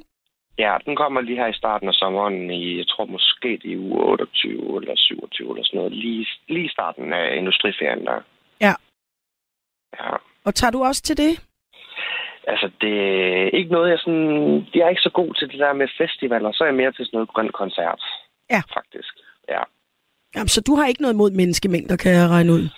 [0.59, 3.77] Ja, den kommer lige her i starten af sommeren i, jeg tror måske det er
[3.77, 5.92] i uge 28 eller 27 eller sådan noget.
[5.92, 8.21] Lige, lige starten af industriferien der.
[8.61, 8.75] Ja.
[9.99, 10.11] Ja.
[10.44, 11.44] Og tager du også til det?
[12.47, 12.94] Altså, det
[13.42, 14.66] er ikke noget, jeg sådan...
[14.75, 16.53] Jeg er ikke så god til det der med festivaler.
[16.53, 18.03] Så er jeg mere til sådan noget grøn koncert.
[18.51, 18.62] Ja.
[18.75, 19.12] Faktisk.
[19.49, 19.62] Ja.
[20.35, 22.68] Jamen, så du har ikke noget mod menneskemængder, kan jeg regne ud?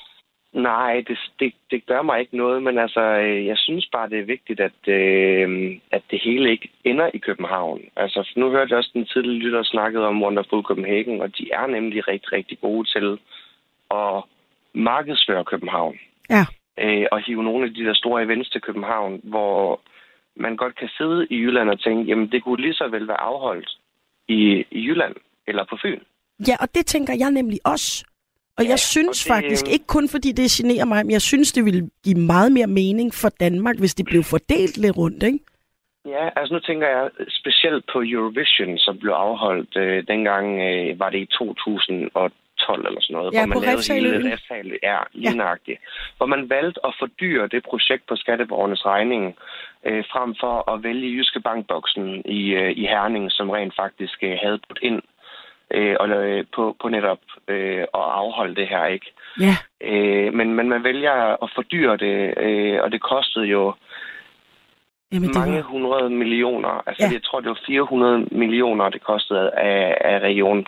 [0.52, 4.18] Nej, det, det, det gør mig ikke noget, men altså, øh, jeg synes bare, det
[4.18, 7.80] er vigtigt, at, øh, at det hele ikke ender i København.
[7.96, 11.66] Altså, nu hørte jeg også den tidligere lytter snakket om Wonderful Copenhagen, og de er
[11.66, 13.18] nemlig rigtig, rigtig gode til
[13.90, 14.22] at
[14.74, 15.98] markedsføre København.
[16.30, 16.44] Ja.
[16.78, 19.80] Øh, og hive nogle af de der store events til København, hvor
[20.36, 23.20] man godt kan sidde i Jylland og tænke, jamen det kunne lige så vel være
[23.20, 23.70] afholdt
[24.28, 25.14] i, i Jylland
[25.46, 26.00] eller på Fyn.
[26.48, 28.09] Ja, og det tænker jeg nemlig også.
[28.60, 31.24] Og Ja, jeg synes og det- faktisk, ikke kun fordi det generer mig, men jeg
[31.30, 35.22] synes, det ville give meget mere mening for Danmark, hvis det blev fordelt lidt rundt,
[35.22, 35.38] ikke?
[36.14, 41.10] Ja, altså nu tænker jeg specielt på Eurovision, som blev afholdt øh, dengang, øh, var
[41.10, 45.78] det i 2012 eller sådan noget, Ja, hvor man lavede hele Refshale, ja, lige nøjagtigt.
[46.16, 49.24] Hvor man valgte at fordyre det projekt på skatteborgernes regning,
[49.86, 54.36] øh, frem for at vælge Jyske Bankboksen i, øh, i Herning, som rent faktisk øh,
[54.42, 55.02] havde put ind
[55.70, 59.12] øh, og, øh, på, på netop øh, at afholde det her, ikke?
[59.40, 59.56] Ja.
[59.80, 63.74] Øh, men, men man vælger at fordyre det, øh, og det kostede jo
[65.12, 65.62] Jamen, det mange var...
[65.62, 66.82] hundrede millioner.
[66.86, 67.12] Altså, Ja.
[67.12, 70.66] jeg tror, det var 400 millioner, det kostede af, af region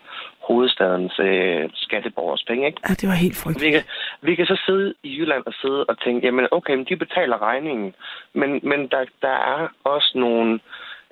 [0.48, 2.80] hovedstadens øh, skatteborgers penge, ikke?
[2.88, 3.66] Ja, det var helt frygteligt.
[3.66, 3.82] Vi kan,
[4.22, 7.42] vi kan så sidde i Jylland og sidde og tænke, jamen okay, men de betaler
[7.42, 7.94] regningen.
[8.34, 10.60] Men, men der, der er også nogle,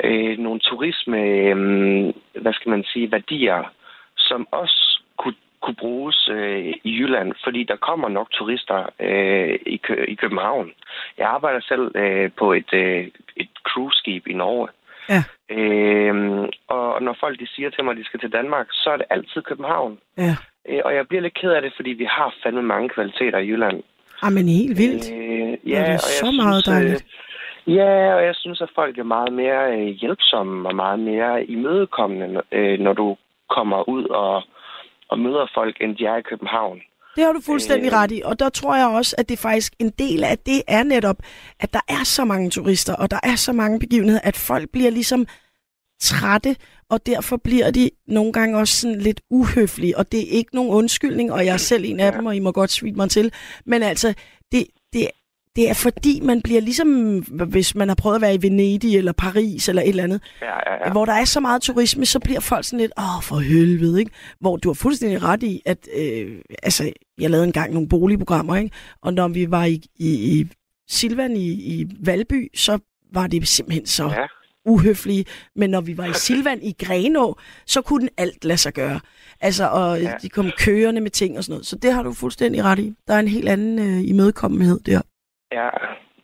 [0.05, 1.57] øh, nogle turisme, øh,
[2.43, 3.73] hvad skal man sige, værdier,
[4.31, 4.81] som også
[5.21, 10.15] kunne, kunne bruges øh, i Jylland, fordi der kommer nok turister øh, i, Kø- i
[10.23, 10.67] København.
[11.19, 13.03] Jeg arbejder selv øh, på et, øh,
[13.43, 14.69] et cruise-skib i Norge.
[15.15, 15.23] Ja.
[15.57, 18.97] Øhm, og når folk de siger til mig, at de skal til Danmark, så er
[18.97, 19.99] det altid København.
[20.19, 20.35] Ja.
[20.69, 23.49] Øh, og jeg bliver lidt ked af det, fordi vi har fandme mange kvaliteter i
[23.51, 23.83] Jylland.
[24.23, 25.07] Ah, men helt vildt.
[25.15, 25.41] Øh,
[25.71, 27.05] Ja, det er og så jeg meget synes, øh, dejligt.
[27.67, 32.43] Ja, og jeg synes, at folk er meget mere øh, hjælpsomme og meget mere imødekommende,
[32.53, 33.17] øh, når du
[33.57, 34.43] kommer ud og,
[35.11, 36.79] og møder folk, end de er i København.
[37.17, 37.99] Det har du fuldstændig Øh.
[37.99, 40.83] ret i, og der tror jeg også, at det faktisk en del af det er
[40.83, 41.17] netop,
[41.61, 44.91] at der er så mange turister, og der er så mange begivenheder, at folk bliver
[44.91, 45.27] ligesom
[46.01, 46.57] trætte,
[46.91, 50.71] og derfor bliver de nogle gange også sådan lidt uhøflige, og det er ikke nogen
[50.71, 52.17] undskyldning, og jeg er selv en af Ja.
[52.17, 53.33] dem, og I må godt svine mig til,
[53.67, 54.15] men altså,
[54.53, 55.09] det, det,
[55.57, 59.13] det er fordi, man bliver ligesom, hvis man har prøvet at være i Venedig eller
[59.13, 60.93] Paris eller et eller andet, Ja, ja, ja.
[60.93, 64.11] hvor der er så meget turisme, så bliver folk sådan lidt, åh, for helvede, ikke?
[64.41, 68.71] Hvor du har fuldstændig ret i, at, øh, altså, jeg lavede engang nogle boligprogrammer, ikke?
[69.03, 70.09] Og når vi var i, i,
[70.41, 70.47] i
[70.89, 72.79] Silvan i, i Valby, så
[73.13, 74.27] var det simpelthen så Ja.
[74.67, 75.25] uhøflige,
[75.57, 77.37] men når vi var i Silvan i Grenå,
[77.67, 79.01] så kunne den alt lade sig gøre.
[79.41, 80.13] Altså, og ja.
[80.23, 81.67] de kom kørende med ting og sådan noget.
[81.67, 82.93] Så det har du fuldstændig ret i.
[83.09, 85.01] Der er en helt anden øh, imødekommenhed der.
[85.53, 85.69] Ja,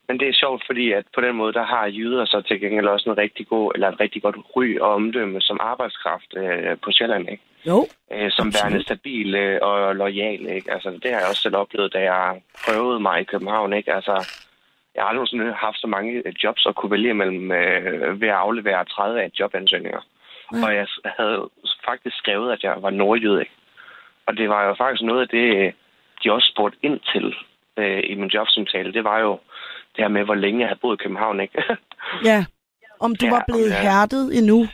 [0.08, 2.86] men det er sjovt, fordi at på den måde, der har jyder så til gengæld
[2.86, 6.90] også en rigtig god, eller et rigtig godt ry og omdømme som arbejdskraft øh, på
[6.92, 7.42] Sjælland, ikke?
[7.66, 7.86] Jo.
[8.12, 10.72] Øh, som værende stabil øh, og lojal, ikke?
[10.72, 13.94] Altså, det har jeg også selv oplevet, da jeg prøvede mig i København, ikke?
[13.94, 14.14] Altså,
[14.94, 18.34] jeg har aldrig nogensinde haft så mange jobs at kunne vælge mellem øh, ved at
[18.34, 20.00] aflevere 30 af jobansøgninger.
[20.52, 20.62] Mm.
[20.62, 21.48] Og jeg havde
[21.84, 23.52] faktisk skrevet, at jeg var nordjyd, ikke?
[24.26, 25.74] Og det var jo faktisk noget af det,
[26.24, 27.34] de også spurgte ind til
[27.76, 28.92] øh, i min jobsamtale.
[28.92, 29.32] Det var jo,
[29.96, 31.62] det her med, hvor længe jeg havde boet i København, ikke?
[32.30, 32.44] ja,
[33.00, 33.80] om du ja, var blevet jeg...
[33.80, 34.66] hærdet endnu.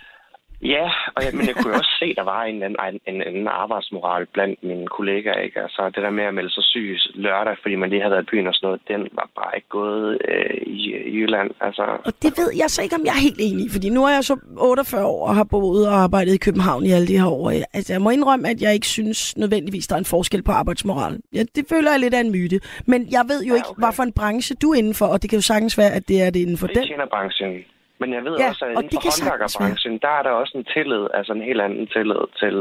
[0.62, 3.48] Ja, og jeg, men jeg kunne også se, at der var en anden, en, en
[3.48, 5.40] arbejdsmoral blandt mine kollegaer.
[5.46, 5.60] Ikke?
[5.60, 8.30] Altså, det der med at melde sig syg lørdag, fordi man lige havde været i
[8.30, 10.80] byen og sådan noget, den var bare ikke gået øh, i,
[11.12, 11.50] i Jylland.
[11.60, 14.04] Altså, og det ved jeg så ikke, om jeg er helt enig i, fordi nu
[14.04, 17.18] er jeg så 48 år og har boet og arbejdet i København i alle de
[17.18, 17.50] her år.
[17.50, 21.20] Altså, jeg må indrømme, at jeg ikke synes nødvendigvis, der er en forskel på arbejdsmoral.
[21.34, 22.60] Ja, det føler jeg lidt af en myte.
[22.86, 23.70] Men jeg ved jo ja, okay.
[23.70, 25.92] ikke, hvad for en branche du er inden for, og det kan jo sagtens være,
[25.98, 26.82] at det er det inden for det den.
[26.82, 27.64] Det branchen.
[28.02, 31.04] Men jeg ved ja, også, at inden for håndværkerbranchen, der er der også en tillid,
[31.14, 32.56] altså en helt anden tillid til,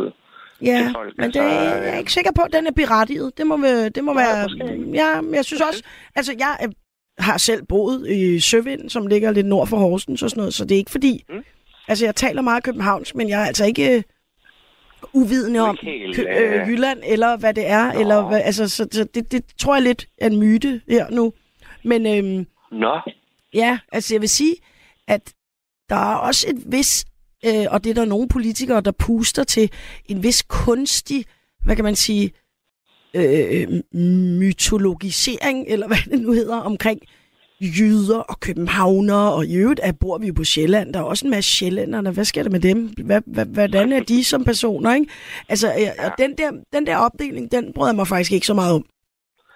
[0.69, 1.11] ja, til folk.
[1.17, 3.37] men altså, det, jeg er ikke sikker på, at den er berettiget.
[3.37, 3.55] Det må,
[3.95, 4.41] det må ja, være...
[5.01, 5.81] Ja, men jeg synes også...
[6.15, 6.53] Altså, jeg
[7.19, 10.63] har selv boet i Søvind, som ligger lidt nord for Horsens og sådan noget, så
[10.65, 11.23] det er ikke fordi...
[11.29, 11.43] Mm.
[11.87, 14.03] Altså, jeg taler meget københavns, men jeg er altså ikke øh,
[15.13, 17.91] uvidende om helt, øh, Jylland, eller hvad det er.
[17.91, 21.33] Eller hvad, altså, så, så det, det tror jeg lidt er en myte her nu.
[21.83, 22.99] Men øhm, Nå.
[23.53, 24.55] Ja, altså jeg vil sige,
[25.11, 25.33] at
[25.89, 27.05] der er også et vis,
[27.45, 29.71] øh, og det er der nogle politikere, der puster til,
[30.05, 31.25] en vis kunstig,
[31.65, 32.31] hvad kan man sige,
[33.13, 33.81] øh,
[34.39, 37.01] mytologisering, eller hvad det nu hedder, omkring
[37.61, 40.93] jyder og københavnere, og i øvrigt er, bor vi jo på Sjælland.
[40.93, 42.11] Der er også en masse sjællænderne.
[42.11, 42.93] Hvad sker der med dem?
[43.05, 44.95] Hvad, hvad, hvordan er de som personer?
[44.95, 45.07] Ikke?
[45.49, 48.53] Altså, øh, og den der, den der opdeling, den bryder jeg mig faktisk ikke så
[48.53, 48.85] meget om.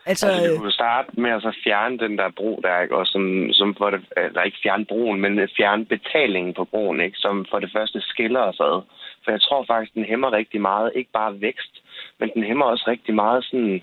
[0.05, 2.97] Altså, altså du kunne starte med at så fjerne den der bro der, ikke?
[2.97, 7.17] Og som, som for det, eller ikke fjerne broen, men fjerne betalingen på broen, ikke?
[7.17, 8.81] Som for det første skiller os ad.
[9.23, 11.73] For jeg tror faktisk, den hæmmer rigtig meget, ikke bare vækst,
[12.19, 13.81] men den hæmmer også rigtig meget sådan...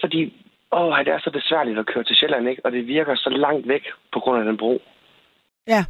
[0.00, 0.20] Fordi,
[0.72, 2.66] åh, det er så besværligt at køre til Sjælland, ikke?
[2.66, 4.82] Og det virker så langt væk på grund af den bro.
[5.66, 5.84] Ja.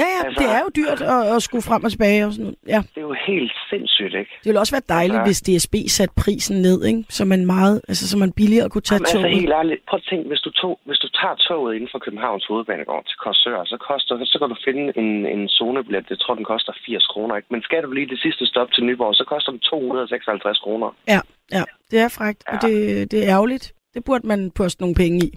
[0.00, 2.44] Ja, ja, altså, det er jo dyrt at, at skulle frem og tilbage og sådan
[2.44, 2.58] noget.
[2.74, 2.80] Ja.
[2.94, 4.32] Det er jo helt sindssygt, ikke?
[4.40, 7.00] Det ville også være dejligt, altså, hvis DSB satte prisen ned, ikke?
[7.16, 9.24] Så man meget, altså så man billigere kunne tage jamen, toget.
[9.24, 11.98] Altså helt ærligt, prøv at tænke, hvis du, tog, hvis du tager toget inden for
[12.06, 16.34] Københavns hovedbanegård til Korsør, så, koster, så kan du finde en, en zonebillet, det tror
[16.34, 17.48] den koster 80 kroner, ikke?
[17.50, 20.88] Men skal du lige det sidste stop til Nyborg, så koster den 256 kroner.
[21.08, 21.20] Ja,
[21.56, 22.52] ja, det er frækt, ja.
[22.52, 22.74] og det,
[23.10, 23.72] det er ærgerligt.
[23.94, 25.30] Det burde man poste nogle penge i.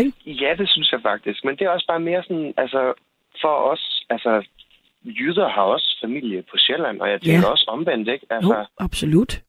[0.00, 0.12] Ikke?
[0.26, 1.44] Ja, det synes jeg faktisk.
[1.44, 2.94] Men det er også bare mere sådan, altså
[3.40, 4.46] for os, altså
[5.04, 7.50] jyder har også familie på Sjælland, og jeg tænker ja.
[7.50, 8.26] også omvendt, ikke?
[8.30, 9.42] Altså, jo, absolut.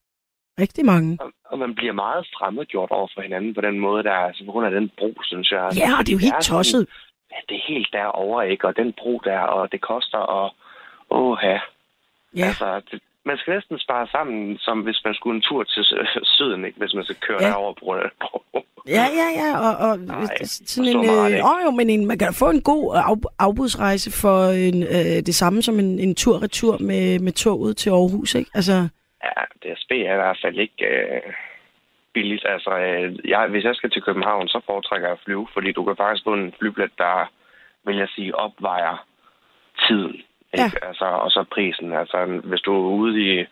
[0.59, 1.17] Rigtig mange.
[1.21, 4.51] Og, og man bliver meget fremmedgjort over for hinanden på den måde, der altså på
[4.51, 5.71] grund af den bro, synes jeg.
[5.77, 6.87] Ja, og det er jo helt tosset.
[7.31, 8.67] Ja, det er helt derovre, ikke?
[8.67, 10.55] Og den bro der, og det koster, og
[11.09, 11.37] åh.
[11.43, 11.59] Ja.
[12.35, 15.83] Altså, det, man skal næsten spare sammen, som hvis man skulle en tur til
[16.23, 16.79] syden, ikke?
[16.81, 17.47] hvis man skal køre ja.
[17.47, 18.09] derover på af
[18.97, 19.49] Ja, ja, ja.
[19.65, 22.85] Og, og Nej, sådan en, øh, åh, jo, men en, man kan få en god
[22.95, 23.03] af,
[23.47, 24.37] afbudsrejse for
[24.67, 28.51] en, øh, det samme som en, en tur-retur med, med toget til Aarhus, ikke?
[28.53, 28.77] Altså...
[29.23, 31.33] Ja, DSB er i hvert fald ikke øh,
[32.13, 32.45] billigt.
[32.53, 35.83] Altså, øh, jeg, hvis jeg skal til København, så foretrækker jeg at flyve, fordi du
[35.83, 37.31] kan faktisk få en flybillet, der,
[37.85, 39.05] vil jeg sige, opvejer
[39.87, 40.21] tiden
[40.57, 40.65] Ja.
[40.65, 40.85] Ikke?
[40.85, 41.93] Altså, og så prisen.
[41.93, 43.45] Altså, hvis du er ude i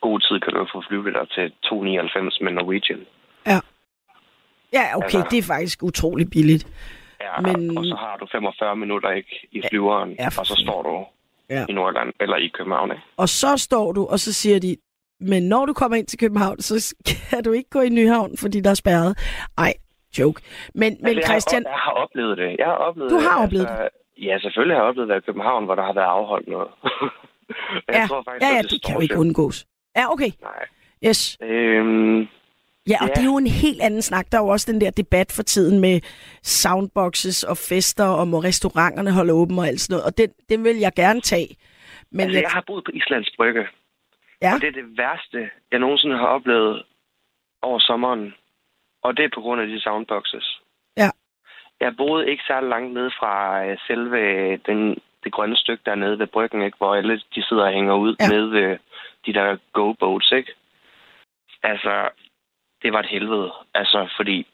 [0.00, 3.00] god tid, kan du få flybilletter til 2,99 med Norwegian.
[3.46, 3.60] Ja.
[4.72, 6.66] Ja, okay, altså, det er faktisk utrolig billigt.
[7.20, 7.78] Ja, Men...
[7.78, 11.06] og så har du 45 minutter ikke i flyveren, ja, og så står du
[11.54, 11.66] ja.
[11.68, 12.90] i Nordland eller i København.
[12.90, 13.02] Ikke?
[13.16, 14.76] Og så står du, og så siger de,
[15.20, 16.94] men når du kommer ind til København, så
[17.30, 19.18] kan du ikke gå i Nyhavn, fordi der er spærret.
[19.58, 19.74] Ej,
[20.18, 20.42] joke.
[20.74, 21.62] Men, altså, men Christian...
[21.62, 22.56] Jeg har, jeg har oplevet det.
[22.58, 23.44] Jeg har oplevet du har det.
[23.44, 23.90] oplevet altså, det?
[24.18, 26.68] Ja, selvfølgelig har jeg oplevet det i København, hvor der har været afholdt noget.
[27.88, 29.66] jeg ja, tror faktisk, ja, ja, det, det kan jo ikke undgås.
[29.96, 30.30] Ja, okay.
[30.42, 30.64] Nej.
[31.06, 31.38] Yes.
[31.42, 32.20] Øhm,
[32.90, 33.14] ja, og ja.
[33.14, 34.26] det er jo en helt anden snak.
[34.32, 36.00] Der er jo også den der debat for tiden med
[36.42, 40.06] soundboxes og fester, og må restauranterne holde åben og alt sådan noget.
[40.06, 41.56] Og den, den vil jeg gerne tage.
[42.10, 42.42] Men altså, jeg...
[42.42, 43.66] jeg har boet på Islands Brygge.
[44.42, 44.54] Ja.
[44.54, 46.82] Og det er det værste, jeg nogensinde har oplevet
[47.62, 48.34] over sommeren.
[49.02, 50.60] Og det er på grund af de soundboxes.
[51.80, 54.20] Jeg boede ikke særlig langt ned fra øh, selve
[54.56, 56.78] den, det grønne stykke dernede ved bryggen, ikke?
[56.78, 58.28] hvor alle de sidder og hænger ud ja.
[58.28, 58.78] nede ved
[59.26, 60.32] de der go-boats.
[60.32, 60.52] Ikke?
[61.62, 62.08] Altså,
[62.82, 63.52] det var et helvede.
[63.74, 64.46] Altså, fordi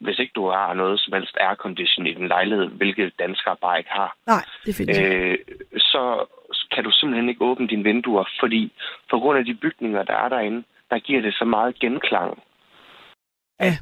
[0.00, 3.90] hvis ikke du har noget som helst aircondition i din lejlighed, hvilket danskere bare ikke
[3.90, 5.38] har, Nej, det findes øh,
[5.76, 6.26] så
[6.74, 8.72] kan du simpelthen ikke åbne dine vinduer, fordi
[9.10, 12.42] på grund af de bygninger, der er derinde, der giver det så meget genklang.
[13.60, 13.74] Ja.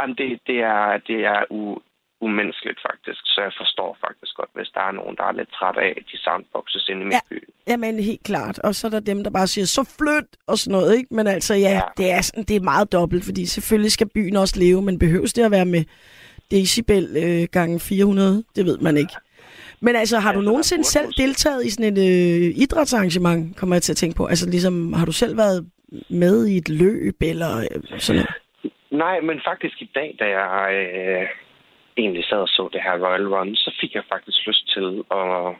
[0.00, 1.78] Jamen, det, det er, det er u,
[2.26, 5.76] umenneskeligt faktisk, så jeg forstår faktisk godt, hvis der er nogen, der er lidt træt
[5.86, 7.08] af de soundboxes inde i Ja.
[7.10, 7.50] midtbyen.
[7.70, 8.58] Jamen, helt klart.
[8.58, 11.14] Og så er der dem, der bare siger, så flyt og sådan noget, ikke?
[11.14, 11.80] Men altså, ja, Ja.
[11.98, 15.32] det er, sådan, det er meget dobbelt, fordi selvfølgelig skal byen også leve, men behøves
[15.32, 15.84] det at være med
[16.50, 18.44] decibel øh, gange 400?
[18.56, 19.14] Det ved man ikke.
[19.80, 23.82] Men altså, har Ja, du nogensinde selv deltaget i sådan et øh, idrætsarrangement, kommer jeg
[23.82, 24.26] til at tænke på?
[24.26, 25.66] Altså, ligesom, har du selv været
[26.08, 28.34] med i et løb eller øh, sådan noget?
[28.90, 31.28] Nej, men faktisk i dag, da jeg øh,
[31.96, 35.54] egentlig sad og så det her Royal Run, så fik jeg faktisk lyst til at...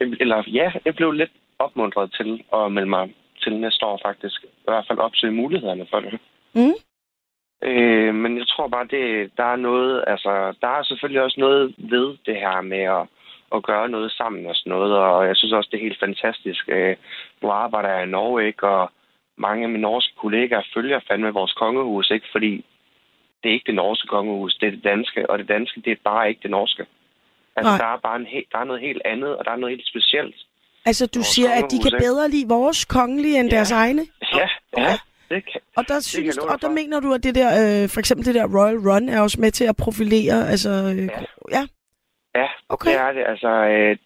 [0.00, 4.44] Eller ja, jeg blev lidt opmuntret til at melde mig til næste år faktisk.
[4.44, 6.18] I hvert fald opsøge mulighederne for det.
[6.54, 6.76] Mm.
[7.62, 11.74] Øh, men jeg tror bare, det, der er noget, altså, der er selvfølgelig også noget
[11.78, 13.04] ved det her med at,
[13.54, 16.68] at gøre noget sammen og sådan noget, og jeg synes også, det er helt fantastisk.
[16.68, 16.96] Øh,
[17.42, 18.90] nu arbejder jeg i Norge, ikke, og
[19.38, 22.64] mange af mine norske kollegaer følger fandme vores kongehus, ikke, fordi
[23.42, 25.96] det er ikke det norske kongehus, det er det danske, og det danske, det er
[26.04, 26.86] bare ikke det norske.
[27.56, 27.78] Altså, Nej.
[27.78, 29.88] der er bare en he- der er noget helt andet, og der er noget helt
[29.88, 30.34] specielt.
[30.86, 33.56] Altså, du Vores siger, at de kan bedre lide vores kongelige end Ja.
[33.56, 34.02] deres egne?
[34.34, 34.48] Ja, ja,
[34.84, 34.96] Okay.
[35.30, 36.74] det kan, Og der, kan synes, dig og der for.
[36.74, 39.50] mener du, at det der, øh, for eksempel det der Royal Run er også med
[39.50, 41.20] til at profilere, altså, øh, Ja.
[41.58, 41.62] ja,
[42.40, 42.90] Ja, okay.
[42.90, 43.24] det er det.
[43.32, 43.96] Altså, øh,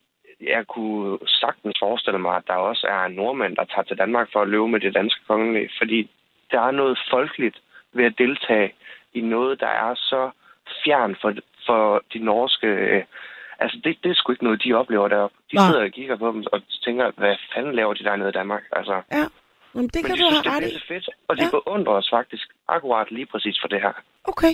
[0.55, 4.41] jeg kunne sagtens forestille mig, at der også er nordmænd, der tager til Danmark for
[4.43, 6.11] at løbe med det danske kongelige, fordi
[6.51, 7.57] der er noget folkeligt
[7.93, 8.73] ved at deltage
[9.15, 10.31] i noget, der er så
[10.85, 11.33] fjern for,
[11.67, 12.67] for de norske...
[12.67, 13.05] Øh,
[13.59, 15.37] altså, det, det er sgu ikke noget, de oplever deroppe.
[15.51, 15.67] De Nej.
[15.67, 18.63] sidder og kigger på dem og tænker, hvad fanden laver de dernede i Danmark?
[18.73, 19.25] Altså, Ja,
[19.75, 20.71] Jamen, det men kan de du synes, det have er i.
[20.73, 21.51] pisse fedt, og de ja.
[21.51, 23.93] beundrer os faktisk akkurat lige præcis for det her.
[24.25, 24.53] Okay.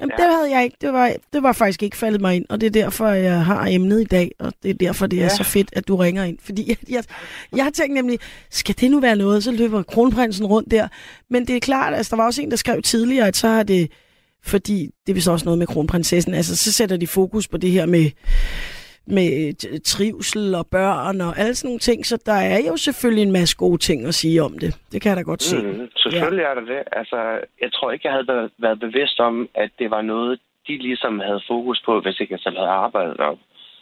[0.00, 0.24] Jamen, ja.
[0.24, 0.76] Det havde jeg ikke.
[0.80, 3.66] Det var, det var faktisk ikke faldet mig ind, og det er derfor, jeg har
[3.66, 5.28] emnet i dag, og det er derfor, det er Ja.
[5.28, 6.38] så fedt, at du ringer ind.
[6.42, 7.04] Fordi jeg, jeg,
[7.56, 8.18] jeg har tænkt nemlig,
[8.50, 10.88] skal det nu være noget, så løber kronprinsen rundt der.
[11.30, 13.62] Men det er klart, altså der var også en, der skrev tidligere, at så har
[13.62, 13.90] det,
[14.44, 17.70] fordi det er vist også noget med kronprinsessen, altså så sætter de fokus på det
[17.70, 18.10] her med,
[19.06, 23.22] med t- trivsel og børn og alle sådan nogle ting, så der er jo selvfølgelig
[23.22, 24.74] en masse gode ting at sige om det.
[24.92, 25.56] Det kan jeg da godt se.
[25.62, 26.48] Mm, selvfølgelig ja.
[26.50, 26.82] er der det.
[26.92, 27.16] Altså,
[27.60, 31.18] jeg tror ikke, jeg havde været- været bevidst om, at det var noget, de ligesom
[31.18, 33.38] havde fokus på, hvis ikke jeg selv havde arbejdet op.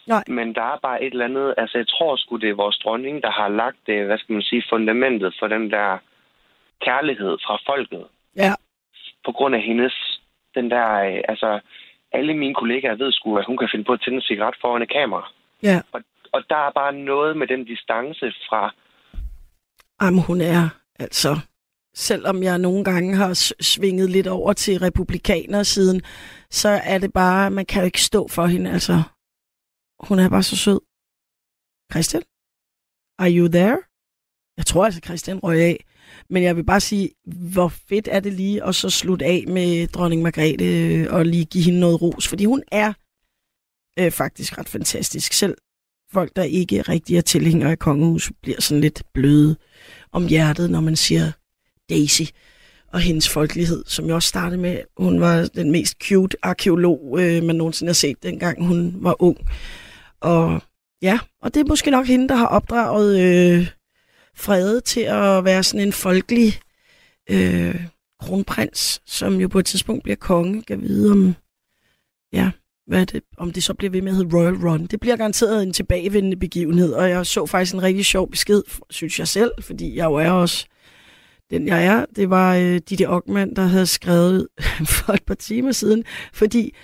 [0.07, 0.25] Nej.
[0.29, 3.23] Men der er bare et eller andet, altså jeg tror sgu, det er vores dronning,
[3.23, 5.99] der har lagt det, hvad skal man sige, fundamentet for den der
[6.87, 8.05] kærlighed fra folket.
[8.37, 8.53] Ja.
[9.25, 10.21] På grund af hendes,
[10.55, 11.61] den der, øh, altså
[12.13, 14.83] alle mine kollegaer ved sgu, at hun kan finde på at tænde en cigaret foran
[14.83, 15.33] et kamera.
[15.63, 15.81] Ja.
[15.93, 16.01] Og,
[16.33, 18.75] og der er bare noget med den distance fra,
[20.03, 20.69] Jamen, hun er
[20.99, 21.41] altså...
[21.95, 26.03] Selvom jeg nogle gange har svinget lidt over til republikaner siden,
[26.51, 29.03] så er det bare, man kan jo ikke stå for hende, altså.
[30.01, 30.81] Hun er bare så sød.
[31.93, 32.23] Christian?
[33.19, 33.79] Are you there?
[34.61, 35.85] Jeg tror altså, Christian røg af.
[36.31, 39.87] Men jeg vil bare sige, hvor fedt er det lige at så slutte af med
[39.87, 42.93] dronning Margrethe øh, og lige give hende noget ros, fordi hun er
[43.99, 45.33] øh, faktisk ret fantastisk.
[45.33, 45.57] Selv
[46.13, 49.57] folk, der ikke rigtig er tilhængere af kongehus, bliver sådan lidt bløde
[50.13, 51.33] om hjertet, når man siger
[51.91, 52.23] Daisy
[52.93, 54.81] og hendes folkelighed, som jeg også startede med.
[54.97, 59.39] Hun var den mest cute arkeolog, øh, man nogensinde har set, dengang hun var ung.
[60.21, 60.63] Og
[61.03, 63.71] ja, og det er måske nok hende, der har opdraget øh,
[64.37, 66.61] Frede til at være sådan en folkelig
[67.31, 67.87] øh,
[68.21, 70.63] kronprins, som jo på et tidspunkt bliver konge.
[70.63, 71.35] Kan vide om,
[72.33, 72.51] ja,
[72.87, 74.87] hvad det, om det så bliver ved med at hedde Royal Run.
[74.87, 79.19] Det bliver garanteret en tilbagevendende begivenhed, og jeg så faktisk en rigtig sjov besked, synes
[79.19, 80.67] jeg selv, fordi jeg jo er også
[81.51, 82.05] den jeg er.
[82.17, 84.49] Det var øh, Ditte Ockmann, der havde skrevet
[84.97, 86.75] for et par timer siden, fordi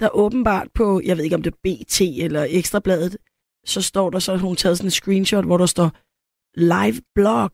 [0.00, 3.16] der åbenbart på, jeg ved ikke om det er BT eller Ekstrabladet,
[3.66, 5.92] så står der så, at hun taget sådan en screenshot, hvor der står
[6.56, 7.50] live blog.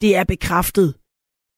[0.00, 0.94] Det er bekræftet.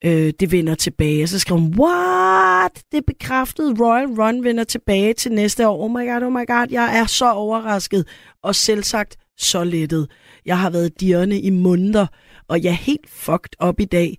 [0.05, 1.23] Øh, det vender tilbage.
[1.23, 2.85] Og så skriver hun, what?
[2.93, 3.81] Det er bekræftet.
[3.81, 5.85] Royal Run vender tilbage til næste år.
[5.85, 6.67] Oh my god, oh my god.
[6.71, 8.09] Jeg er så overrasket.
[8.43, 10.11] Og selv sagt så lettet.
[10.47, 12.07] Jeg har været dirrende i måneder,
[12.49, 14.19] og jeg er helt fucked op i dag,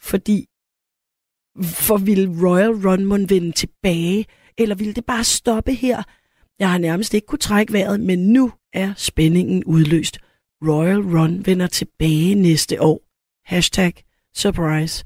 [0.00, 0.46] fordi
[1.64, 4.26] for vil Royal Run mon vende tilbage,
[4.58, 6.02] eller ville det bare stoppe her?
[6.58, 10.18] Jeg har nærmest ikke kunne trække vejret, men nu er spændingen udløst.
[10.68, 13.00] Royal Run vender tilbage næste år.
[13.44, 13.92] Hashtag
[14.34, 15.04] surprise.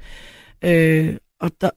[0.68, 1.70] Øh, og, der,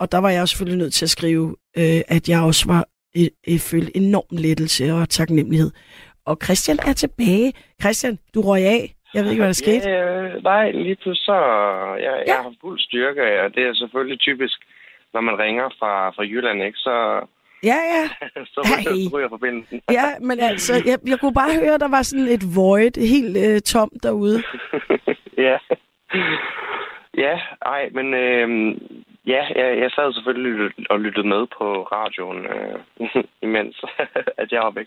[0.00, 2.84] og der var jeg selvfølgelig nødt til at skrive, øh, at jeg også var
[3.14, 5.70] et, et følte enorm lettelse og taknemmelighed.
[6.26, 7.52] Og Christian er tilbage.
[7.82, 8.94] Christian, du røg af.
[9.14, 9.88] Jeg ved ikke, hvad der skete.
[9.90, 11.38] Ja, øh, nej, lige pludselig så...
[12.06, 12.24] Jeg.
[12.26, 12.32] Ja.
[12.32, 14.58] jeg har fuld styrke, og det er selvfølgelig typisk
[15.14, 17.26] når man ringer fra, fra Jylland, ikke, så,
[17.64, 18.02] Ja, ja.
[18.54, 19.80] så ryger, ryger forbindelsen.
[19.90, 23.60] Ja, men altså, jeg, jeg kunne bare høre, der var sådan et void, helt øh,
[23.60, 24.42] tomt derude.
[25.46, 25.58] ja.
[27.18, 28.48] Ja, ej, men øh,
[29.26, 32.78] ja, jeg, jeg sad selvfølgelig og lyttede med på radioen, øh,
[33.46, 33.82] imens
[34.38, 34.86] at jeg var væk.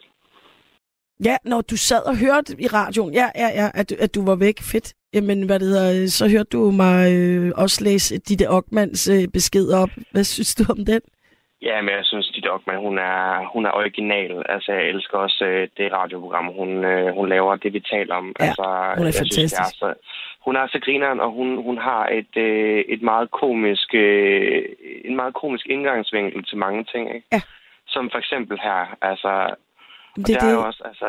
[1.26, 4.26] Ja, når du sad og hørte i radioen, ja, ja, ja, at, du- at du
[4.26, 4.94] var væk, fedt.
[5.14, 9.28] Jamen, hvad det hedder, øh, så hørte du mig øh, også læse Ditte Ockmans øh,
[9.34, 9.90] besked op.
[10.12, 11.02] Hvad synes du om den?
[11.68, 14.44] Ja, men jeg synes, Ditte Ockmann, hun er, hun er original.
[14.50, 18.36] Altså, jeg elsker også øh, det radioprogram, hun, øh, hun laver, det vi taler om.
[18.40, 18.64] Ja, altså,
[18.98, 19.80] hun er jeg Synes, det er fantastisk.
[19.80, 19.94] så,
[20.46, 24.64] hun er så grineren, og hun, hun har et, øh, et meget komisk, øh,
[25.06, 27.28] en meget komisk indgangsvinkel til mange ting, ikke?
[27.32, 27.42] Ja.
[27.88, 29.56] Som for eksempel her, altså...
[30.16, 31.08] Det, det, er det er det, jo også, altså...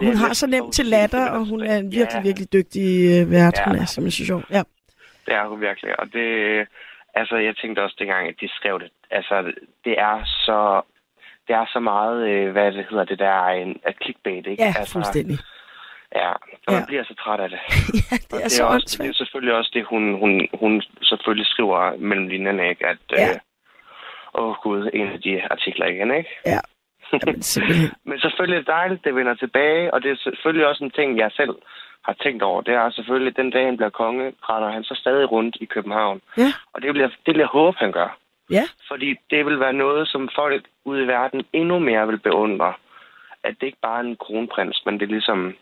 [0.00, 2.28] det hun er har så nemt til latter, og hun er en virkelig, Ja.
[2.28, 3.56] virkelig dygtig øh, vært.
[3.58, 3.64] Ja.
[3.66, 4.42] Hun er simpelthen så sjov.
[4.50, 4.62] Ja.
[5.26, 6.00] Det er hun virkelig.
[6.00, 6.26] Og det,
[7.14, 8.90] altså, jeg tænkte også dengang, at de skrev det.
[9.12, 9.52] Altså,
[9.84, 10.82] det er så,
[11.48, 14.62] det er så meget, øh, hvad det hedder, det der en, at clickbait, ikke?
[14.62, 15.38] ja, altså, fuldstændig.
[16.14, 16.30] Ja,
[16.66, 16.86] og man Ja.
[16.86, 17.58] bliver så træt af det.
[18.10, 21.46] ja, Og det er så også, det er selvfølgelig også det, hun, hun, hun selvfølgelig
[21.46, 22.86] skriver mellem linjerne, ikke?
[22.86, 23.28] At, Ja.
[23.30, 23.36] øh,
[24.34, 26.30] åh gud, en af de artikler igen, ikke?
[26.46, 26.60] Ja.
[27.26, 27.90] Jamen, simpelthen.
[28.08, 31.18] Men selvfølgelig er det dejligt, det vender tilbage, og det er selvfølgelig også en ting,
[31.18, 31.54] jeg selv
[32.04, 32.60] har tænkt over.
[32.62, 36.20] Det er selvfølgelig, den dag han bliver konge, render han så stadig rundt i København.
[36.38, 36.52] Ja.
[36.72, 38.18] Og det jeg, det jeg håbe, han gør.
[38.50, 42.72] Ja, Fordi det vil være noget, som folk ude i verden endnu mere vil beundre.
[43.44, 45.54] At det ikke bare er en kronprins, men det er ligesom...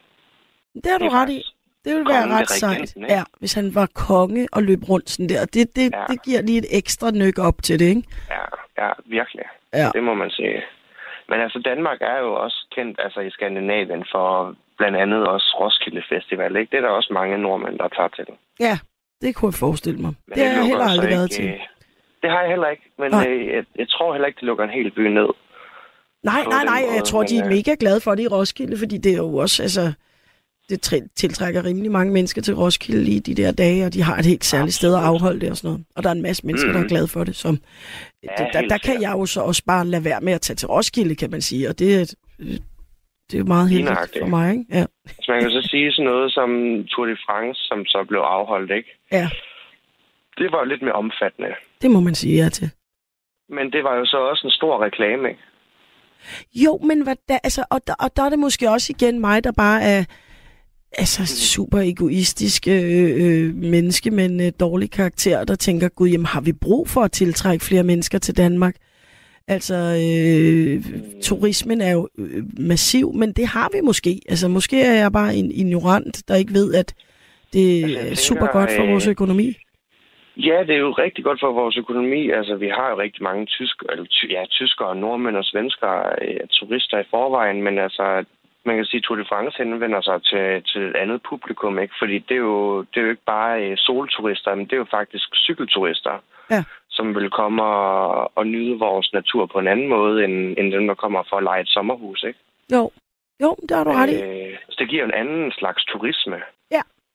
[0.75, 1.43] det har du det ret i.
[1.85, 5.45] Det ville være ret sejt, ja, hvis han var konge og løb rundt sådan der.
[5.45, 6.05] Det, det, Ja.
[6.09, 8.03] det giver lige et ekstra nyk op til det, ikke?
[8.31, 8.45] Ja,
[8.85, 9.45] ja virkelig.
[9.75, 9.91] Ja.
[9.95, 10.63] Det må man sige.
[11.29, 16.03] Men altså, Danmark er jo også kendt altså, i Skandinavien for blandt andet også Roskilde
[16.13, 16.57] Festival.
[16.57, 16.71] Ikke?
[16.71, 18.27] Det er der også mange nordmænd, der tager til.
[18.61, 18.79] Ja,
[19.23, 20.13] det kunne jeg forestille mig.
[20.27, 21.61] Men det har jeg heller aldrig været ikke, til.
[22.23, 23.27] Det har jeg heller ikke, men Nej.
[23.29, 25.29] øh, jeg, jeg tror heller ikke, det lukker en hel by ned.
[26.25, 28.79] Nej, nej, nej, måde, jeg tror, de er øh, mega glade for det i Roskilde,
[28.79, 29.93] fordi det er jo også, altså,
[30.69, 34.17] det træ- tiltrækker rimelig mange mennesker til Roskilde i de der dage, og de har
[34.17, 35.15] et helt særligt sted at Absolut.
[35.15, 35.85] afholde det og sådan noget.
[35.97, 36.73] Og der er en masse mennesker, mm.
[36.73, 36.89] der er Mhm.
[36.89, 37.37] glade for det.
[37.37, 37.59] Som,
[38.25, 40.55] Ja, det, der, der kan jeg jo så også bare lade være med at tage
[40.57, 42.15] til Roskilde, kan man sige, og det
[43.31, 44.65] det er jo meget Lige heldigt for mig, ikke?
[44.73, 44.85] Ja.
[45.23, 46.51] Så man kan så sige sådan noget som
[46.91, 48.89] Tour de France, som så blev afholdt, ikke?
[49.13, 49.29] ja,
[50.41, 51.49] Det var lidt mere omfattende.
[51.83, 52.71] det må man sige ja til.
[53.49, 55.41] Men det var jo så også en stor reklame, ikke?
[56.55, 59.45] Jo, men hvad der, altså, og, der, og der er det måske også igen mig,
[59.45, 60.05] der bare er
[60.99, 66.27] altså, super egoistisk øh, øh, menneske med en øh, dårlig karakter, der tænker, gud, jamen
[66.27, 68.77] har vi brug for at tiltrække flere mennesker til Danmark?
[69.49, 70.85] Altså, øh,
[71.23, 74.21] turismen er jo øh, massiv, men det har vi måske.
[74.29, 76.95] Altså, måske er jeg bare en ignorant, der ikke ved, at
[77.53, 79.57] det Altså, er super tænker, godt for øh, vores økonomi.
[80.37, 82.31] Ja, det er jo rigtig godt for vores økonomi.
[82.31, 86.99] Altså, vi har jo rigtig mange tysk, eller, ja, tyskere, nordmænd og svenskere, øh, turister
[86.99, 88.25] i forvejen, men altså,
[88.65, 91.95] man kan sige, at Tour de France henvender sig til, til et andet publikum, ikke?
[91.99, 94.87] Fordi det er jo, det er jo ikke bare øh, solturister, men det er jo
[94.91, 96.65] faktisk cykelturister, Ja.
[96.91, 100.87] som vil komme og, og nyde vores natur på en anden måde, end, end dem,
[100.87, 102.39] der kommer for at lege et sommerhus, ikke?
[102.73, 102.91] Jo,
[103.43, 104.23] jo, det har du ret i.
[104.23, 106.41] Øh, så det giver en anden slags turisme.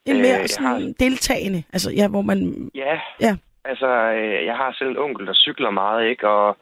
[0.05, 2.71] En øh, mere jeg sådan har- deltagende, altså ja, hvor man...
[2.75, 2.99] Ja.
[3.21, 3.35] Ja.
[3.65, 6.29] Altså, øh, jeg har selv en onkel, der cykler meget, ikke?
[6.29, 6.57] Og,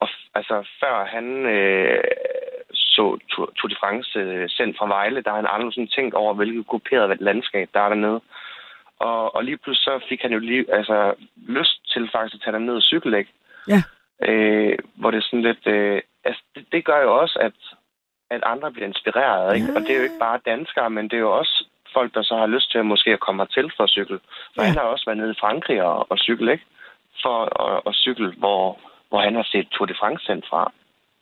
[0.00, 2.04] og altså, før han øh,
[2.74, 6.14] så Tour Tour de France øh, sendt fra Vejle, der har han aldrig sådan tænkt
[6.14, 8.20] over, hvilket grupperet landskab der er dernede.
[8.98, 12.52] Og, og lige pludselig så fik han jo lige, altså, lyst til faktisk at tage
[12.52, 13.32] derned og cykle, ikke?
[13.68, 13.82] Ja.
[14.28, 15.66] Øh, hvor det er sådan lidt...
[15.66, 17.52] Øh, altså, det, det gør jo også, at,
[18.30, 19.66] at andre bliver inspireret, ikke?
[19.66, 19.74] Ja.
[19.74, 21.66] Og det er jo ikke bare danskere, men det er jo også
[21.96, 24.18] folk, der så har lyst til at måske at komme hertil for at cykle.
[24.54, 24.68] For Ja.
[24.68, 26.64] han har også været nede i Frankrig og, og cykle, ikke?
[27.22, 28.78] For at, at cykle, hvor,
[29.08, 30.72] hvor han har set Tour de France sendt fra.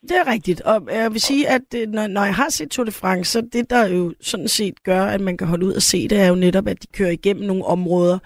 [0.09, 2.85] Det er rigtigt, og jeg vil sige, at øh, når, når jeg har set Tour
[2.85, 5.81] de France, så det, der jo sådan set gør, at man kan holde ud og
[5.81, 8.19] se det, er jo netop, at de kører igennem nogle områder,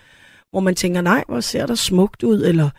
[0.52, 2.70] hvor man tænker, nej, hvor ser der smukt ud, eller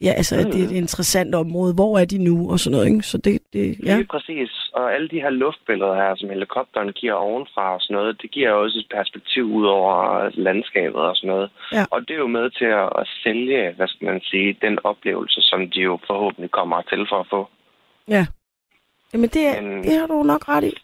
[0.00, 2.86] ja, altså, at det er et interessant område, hvor er de nu, og sådan noget,
[2.92, 3.02] ikke?
[3.02, 3.96] Så det, det ja.
[3.96, 4.50] Lige præcis.
[4.72, 8.50] Og alle de her luftbilleder her, som helikopteren giver ovenfra og sådan noget, det giver
[8.50, 11.50] også et perspektiv ud over landskabet og sådan noget.
[11.72, 11.84] Ja.
[11.90, 15.40] Og det er jo med til at, at sælge, hvad skal man sige, den oplevelse,
[15.40, 17.48] som de jo forhåbentlig kommer til for at få.
[18.08, 18.26] ja.
[19.12, 20.74] Jamen, det, er, Men- det har du nok ret i.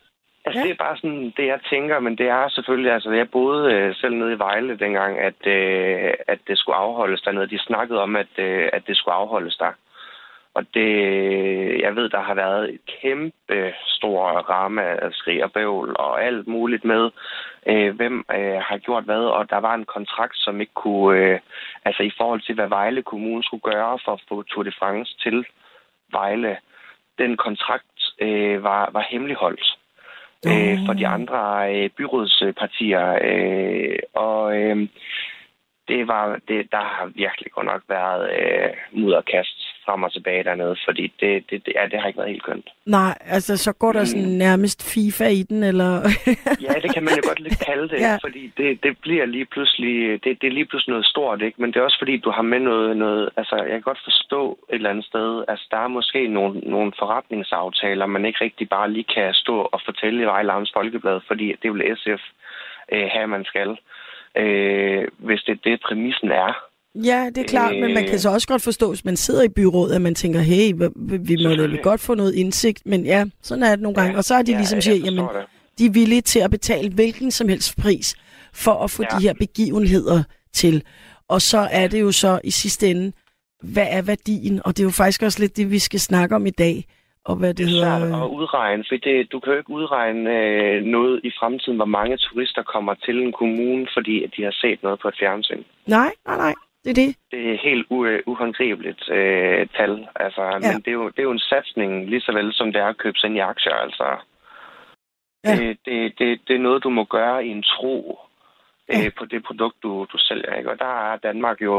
[0.45, 0.64] Altså, Ja.
[0.64, 3.95] det er bare sådan, det jeg tænker, men det er selvfølgelig, altså, jeg boede øh,
[3.95, 7.51] selv nede i Vejle dengang, at, øh, at det skulle afholdes dernede.
[7.51, 9.72] De snakkede om, at, øh, at det skulle afholdes der.
[10.55, 10.91] Og det,
[11.80, 16.47] jeg ved, der har været et kæmpe stor ramme af skrig og bøvl og alt
[16.47, 17.11] muligt med,
[17.66, 21.38] øh, hvem øh, har gjort hvad, og der var en kontrakt, som ikke kunne, øh,
[21.84, 25.16] altså i forhold til, hvad Vejle Kommune skulle gøre for at få Tour de France
[25.22, 25.47] til
[26.12, 26.57] Vejle,
[27.18, 29.76] den kontrakt øh, var, var hemmeligholdt
[30.47, 31.41] øh, for de andre
[31.74, 33.18] øh, byrådspartier.
[33.22, 34.88] Øh, og øh,
[35.88, 40.76] det var, det, der har virkelig godt nok været øh, mudderkast frem og tilbage dernede,
[40.84, 42.68] fordi det, det, det, ja, det har ikke været helt kønt.
[42.86, 44.38] Nej, altså så går der sådan mm.
[44.47, 45.93] nærmest FIFA i den, eller?
[46.66, 48.16] ja, det kan man jo godt lidt kalde det, ja.
[48.26, 51.61] fordi det, det bliver lige pludselig, det, det er lige pludselig noget stort, ikke?
[51.61, 54.59] Men det er også fordi, du har med noget, noget, altså jeg kan godt forstå
[54.68, 58.91] et eller andet sted, altså der er måske nogle, nogle forretningsaftaler, man ikke rigtig bare
[58.91, 62.22] lige kan stå og fortælle i Vejle Folkeblad, fordi det vil SF
[62.93, 63.76] øh, have, man skal
[64.36, 66.70] øh, hvis det er det, præmissen er.
[66.95, 69.43] Ja, det er klart, øh, men man kan så også godt forstå, hvis man sidder
[69.43, 70.72] i byrådet, at man tænker, hey,
[71.20, 74.12] vi må da godt få noget indsigt, men ja, sådan er det nogle gange.
[74.12, 75.47] Ja, og så er de ja, ligesom siger, jamen, det.
[75.78, 78.16] de er villige til at betale hvilken som helst pris
[78.55, 79.18] for at få ja.
[79.18, 80.22] de her begivenheder
[80.53, 80.82] til.
[81.28, 83.12] Og så er det jo så i sidste ende,
[83.62, 84.61] hvad er værdien?
[84.64, 86.84] Og det er jo faktisk også lidt det, vi skal snakke om i dag
[87.24, 88.24] og hvad det, det er hedder...
[88.24, 92.16] at udregne, for det, du kan jo ikke udregne øh, noget i fremtiden, hvor mange
[92.16, 95.62] turister kommer til en kommune, fordi at de har set noget på et fjernsyn.
[95.86, 96.55] Nej, nej, nej.
[96.85, 97.16] Det er det.
[97.31, 100.09] Det er helt u- uhåndgribeligt øh, tal.
[100.14, 100.72] Altså, ja.
[100.72, 102.87] Men det er, jo, det er jo en satsning, lige så vel som det er
[102.87, 103.74] at købe sig ind i aktier.
[103.74, 104.07] Altså.
[105.45, 105.57] Ja.
[105.57, 108.18] Det, det, det, det er noget, du må gøre i en tro
[108.89, 109.05] ja.
[109.05, 110.55] øh, på det produkt, du, du sælger.
[110.55, 110.70] Ikke?
[110.70, 111.74] Og der er Danmark jo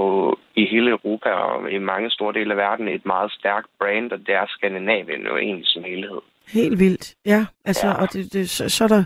[0.56, 4.20] i hele Europa og i mange store dele af verden et meget stærkt brand, og
[4.20, 6.22] det er Skandinavien jo egentlig som helhed.
[6.54, 7.46] Helt vildt, ja.
[7.66, 8.02] Altså, ja.
[8.02, 9.04] Og det, det, så, så er der...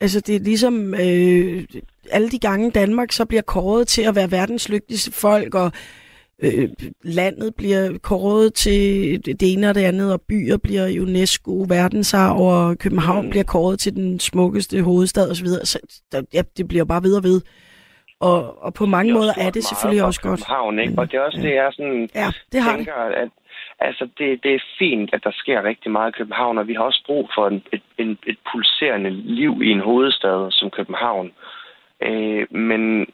[0.00, 1.64] Altså, det er ligesom øh,
[2.10, 5.72] alle de gange Danmark så bliver kåret til at være verdens lykkeligste folk, og
[6.42, 6.68] øh,
[7.02, 8.80] landet bliver kåret til
[9.26, 13.30] det ene og det andet, og byer bliver UNESCO verdensarv, og København mm.
[13.30, 15.46] bliver kåret til den smukkeste hovedstad osv.
[15.46, 15.78] Så
[16.12, 17.40] der, ja, det bliver bare videre ved.
[18.20, 20.40] Og, og på mange måder er det selvfølgelig også godt.
[20.40, 20.94] København, ikke?
[20.98, 23.14] Og det er også det, jeg sådan, ja, det har tænker, det.
[23.14, 23.28] at
[23.78, 26.82] altså, det, det er fint, at der sker rigtig meget i København, og vi har
[26.82, 31.32] også brug for en, et, en, et pulserende liv i en hovedstad som København.
[32.02, 33.06] Øh, men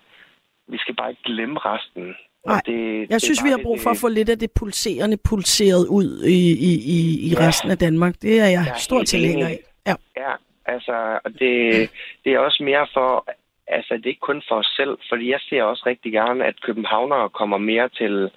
[0.69, 2.15] vi skal bare ikke glemme resten.
[2.47, 5.19] Nej, det, jeg det synes, vi har brug for at få lidt af det pulserende
[5.29, 7.47] pulseret ud i, i, i, i ja.
[7.47, 8.15] resten af Danmark.
[8.23, 9.59] Det er jeg, jeg stor tilhænger af.
[9.87, 9.95] Ja.
[10.17, 10.33] ja,
[10.67, 11.91] altså, og det,
[12.25, 13.27] det er også mere for,
[13.67, 16.63] altså det er ikke kun for os selv, fordi jeg ser også rigtig gerne, at
[16.63, 18.31] københavnere kommer mere til,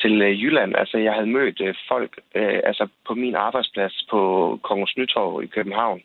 [0.00, 0.76] til øh, Jylland.
[0.76, 4.20] Altså, jeg havde mødt øh, folk øh, altså på min arbejdsplads på
[4.62, 6.00] Kongens Nytorv i København.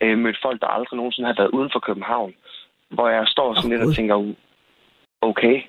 [0.00, 2.34] Øh, mødt folk, der aldrig nogensinde har været uden for København.
[2.90, 4.34] Hvor jeg står sådan oh, lidt og tænker,
[5.22, 5.62] okay,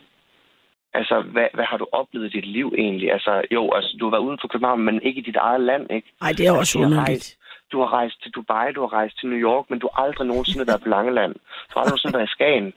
[0.94, 3.12] Altså, hvad, hvad har du oplevet i dit liv egentlig?
[3.12, 5.92] Altså, jo, altså, du har været uden for København, men ikke i dit eget land,
[5.92, 6.08] ikke?
[6.22, 7.08] Nej, det er også altså, underligt.
[7.08, 7.38] Rejst,
[7.72, 10.28] du har rejst til Dubai, du har rejst til New York, men du har aldrig
[10.28, 11.34] nogensinde været på Langeland.
[11.70, 12.74] Du har aldrig nogensinde været i Skagen.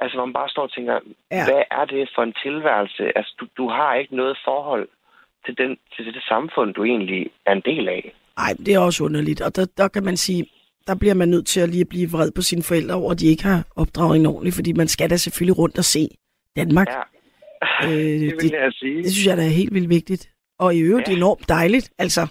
[0.00, 0.96] Altså, hvor man bare står og tænker,
[1.30, 1.44] ja.
[1.48, 3.04] hvad er det for en tilværelse?
[3.18, 4.88] Altså, du, du har ikke noget forhold
[5.46, 8.02] til, den, til det samfund, du egentlig er en del af.
[8.36, 9.40] Nej, det er også underligt.
[9.40, 10.46] Og der, der kan man sige,
[10.86, 13.26] der bliver man nødt til at lige blive vred på sine forældre over, at de
[13.26, 16.08] ikke har opdraget en ordentligt, fordi man skal da selvfølgelig rundt og se
[16.56, 16.86] Danmark.
[16.88, 17.88] Ja.
[17.88, 19.02] Øh, det vil jeg sige.
[19.02, 20.30] Det synes jeg, der er helt vildt vigtigt.
[20.58, 21.16] Og i øvrigt ja.
[21.16, 21.90] enormt dejligt.
[21.98, 22.26] Altså,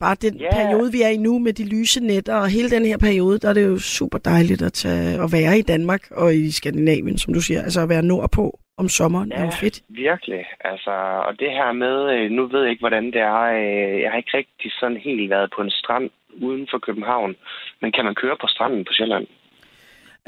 [0.00, 0.50] bare den ja.
[0.52, 3.48] periode, vi er i nu med de lyse netter, og hele den her periode, der
[3.48, 7.34] er det jo super dejligt at, tage, at være i Danmark og i Skandinavien, som
[7.34, 7.62] du siger.
[7.62, 9.82] Altså at være nordpå om sommeren ja, er jo fedt.
[9.88, 10.46] virkelig.
[10.60, 10.90] Altså,
[11.26, 13.42] og det her med, øh, nu ved jeg ikke, hvordan det er.
[13.42, 16.10] Øh, jeg har ikke rigtig sådan helt været på en strand
[16.42, 17.36] uden for København.
[17.80, 19.26] Men kan man køre på stranden på Sjælland?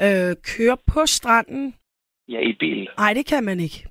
[0.01, 1.75] Øh, køre på stranden?
[2.27, 2.89] Ja, i bil.
[2.97, 3.85] Nej, det kan man ikke.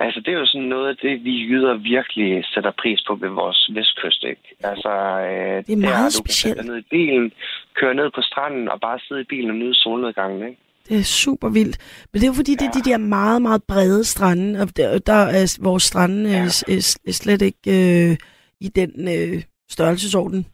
[0.00, 3.28] Altså, det er jo sådan noget af det, vi jyder virkelig sætter pris på ved
[3.28, 4.56] vores vestkyst, ikke?
[4.64, 4.92] Altså,
[5.28, 6.56] øh, det er meget der, specielt.
[6.56, 7.32] Du kan ned i bilen,
[7.74, 10.60] køre ned på stranden og bare sidde i bilen og nyde solnedgangen, ikke?
[10.88, 11.76] Det er super vildt.
[12.12, 12.56] Men det er jo fordi, ja.
[12.56, 16.36] det er de der meget, meget brede strande, og der, der er vores strande ja.
[16.36, 17.66] er, er slet ikke
[18.10, 18.16] øh,
[18.60, 20.46] i den øh, størrelsesorden.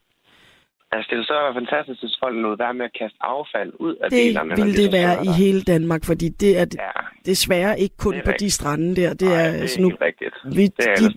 [0.93, 4.11] Altså, det er så fantastisk, hvis folk nåede være med at kaste affald ud af
[4.11, 4.57] det bilerne.
[4.57, 6.91] Det vil det være i hele Danmark, fordi det er ja.
[7.27, 9.15] desværre ikke kun på de strande der.
[9.15, 10.35] Det Nej, er, det er altså nu, rigtigt.
[10.57, 11.15] Vi, det er de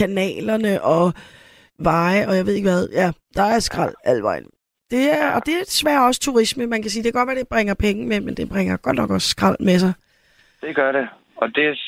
[0.00, 1.12] kanalerne og
[1.78, 2.88] veje, og jeg ved ikke hvad.
[2.92, 4.10] Ja, der er skrald ja.
[4.10, 4.46] alvejen.
[4.90, 5.34] Det er.
[5.36, 6.66] Og det er desværre også turisme.
[6.66, 8.96] Man kan sige, det kan godt være, det bringer penge med, men det bringer godt
[8.96, 9.92] nok også skrald med sig.
[10.60, 11.08] Det gør det.
[11.36, 11.78] Og det,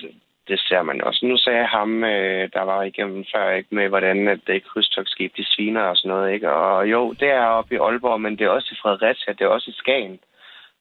[0.49, 1.27] det ser man også.
[1.27, 5.45] Nu sagde ham, øh, der var igennem før, ikke, med hvordan at det krydstogsskib, de
[5.45, 6.53] sviner og sådan noget, ikke?
[6.53, 9.49] Og jo, det er oppe i Aalborg, men det er også i Fredericia, det er
[9.49, 10.19] også i Skagen.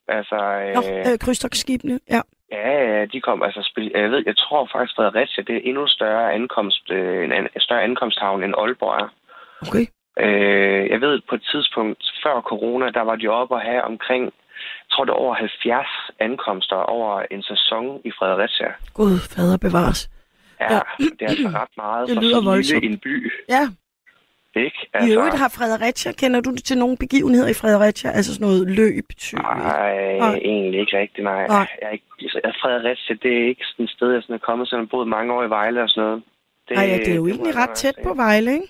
[0.07, 2.22] Altså, øh, Nå, øh, krydstogsskibene, ja.
[2.51, 3.61] Ja, ja, de kom, altså,
[3.93, 7.84] jeg ved, jeg tror faktisk, Fredericia, det er endnu større ankomst, øh, en an- større
[7.84, 9.07] ankomsthavn end Aalborg er.
[9.67, 9.86] Okay.
[10.20, 14.24] Øh, jeg ved, på et tidspunkt før corona, der var de oppe at have omkring,
[14.26, 15.88] jeg tror det er over 70
[16.20, 18.70] ankomster over en sæson i Fredericia.
[18.93, 20.10] Gud, fader bevares.
[20.60, 20.80] Ja, Ja.
[20.99, 22.84] det er altså ret meget Det for lyder så lille voldsomt.
[22.84, 23.64] en by, Ja,
[24.55, 24.80] ikke?
[25.07, 28.10] i øvrigt har Fredericia, kender du til nogle begivenheder i Fredericia?
[28.12, 29.41] Altså sådan noget løb, tyve?
[29.41, 30.36] Nej, Nej.
[30.36, 31.47] egentlig ikke rigtigt, nej.
[31.47, 31.68] Nej.
[31.82, 34.68] Jeg er ikke, altså, Fredericia, det er ikke sådan et sted, jeg sådan er kommet,
[34.68, 36.24] selvom jeg har boet mange år i Vejle og sådan noget.
[36.76, 38.68] Nej, ja, det er jo egentlig ret tæt på Vejle, ikke?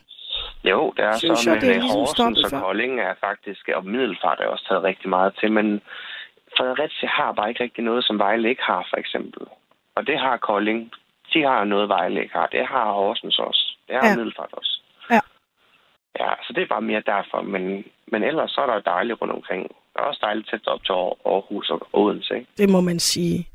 [0.64, 2.62] Jo, det er Synes så, jeg, men det er øh, ligesom Horsens og.
[2.62, 5.82] Kolding er faktisk, og Middelfart er også taget rigtig meget til, men
[6.58, 9.42] Fredericia har bare ikke rigtig noget, som Vejle ikke har, for eksempel.
[9.96, 10.92] Og det har Kolding.
[11.34, 12.48] De har noget, Vejle ikke har.
[12.48, 13.76] Det har Horsens også.
[13.88, 14.16] Det har Ja.
[14.16, 14.82] Middelfart også.
[15.12, 15.20] Ja.
[16.20, 17.42] Ja, så det er bare mere derfor.
[17.42, 19.76] Men, men ellers så er der jo dejligt rundt omkring.
[19.94, 22.48] Der er også dejligt tæt op til Aar- Aarhus og Odense, ikke?
[22.58, 23.48] Det må man sige.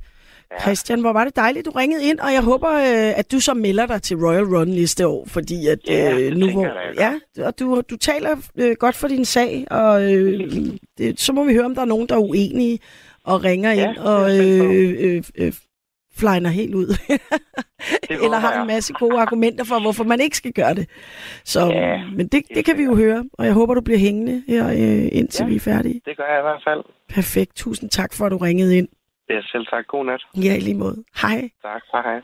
[0.59, 0.63] Ja.
[0.63, 3.55] Christian, hvor var det dejligt, du ringede ind, og jeg håber, øh, at du så
[3.55, 6.65] melder dig til Royal Run næste år, fordi at Ja, øh, nu hvor,
[6.99, 10.51] jeg ja, og du, du taler øh, godt for din sag, og øh,
[10.99, 12.79] det, så må vi høre, om der er nogen, der er uenige
[13.25, 15.53] og ringer Ja, ind og øh, øh, øh,
[16.17, 16.87] flyner helt ud.
[18.11, 20.89] Eller har en masse gode argumenter for, hvorfor man ikke skal gøre det.
[21.45, 24.43] Så, Ja, men det, det kan vi jo høre, og jeg håber, du bliver hængende
[24.49, 25.49] her, øh, indtil Ja.
[25.49, 26.01] vi er færdige.
[26.05, 26.85] Det gør jeg i hvert fald.
[27.09, 27.57] Perfekt.
[27.57, 28.89] Tusind tak for, at du ringede ind.
[29.29, 29.87] Det er selv tak.
[29.87, 30.23] God nat.
[30.37, 31.05] Ja, i lige måde.
[31.23, 31.51] Hej.
[31.63, 31.83] Tak.
[31.93, 32.21] Hej hej.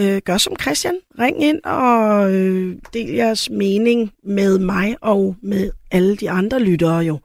[0.00, 1.00] øh, gør som Christian.
[1.18, 6.98] Ring ind og øh, del jeres mening med mig og med alle de andre lyttere
[6.98, 7.18] jo.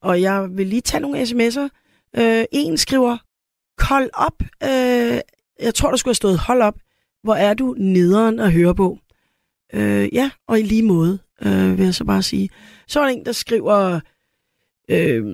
[0.00, 1.68] Og jeg vil lige tage nogle sms'er.
[2.18, 3.16] Øh, en skriver,
[3.78, 4.42] kold op.
[4.62, 5.20] Øh,
[5.60, 6.74] jeg tror, der skulle have stået, hold op.
[7.22, 8.98] Hvor er du nederen at høre på?
[9.74, 12.48] Øh, ja, og i lige måde, øh, vil jeg så bare sige.
[12.86, 14.00] Så er der en, der skriver,
[14.90, 15.24] øh,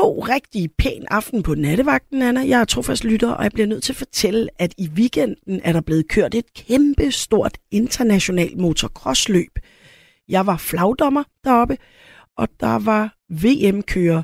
[0.00, 2.40] god, rigtig pæn aften på nattevagten, Anna.
[2.48, 5.72] Jeg er trofast lytter, og jeg bliver nødt til at fortælle, at i weekenden er
[5.72, 9.58] der blevet kørt et kæmpe stort internationalt motocrossløb.
[10.28, 11.78] Jeg var flagdommer deroppe,
[12.36, 14.22] og der var VM-kører.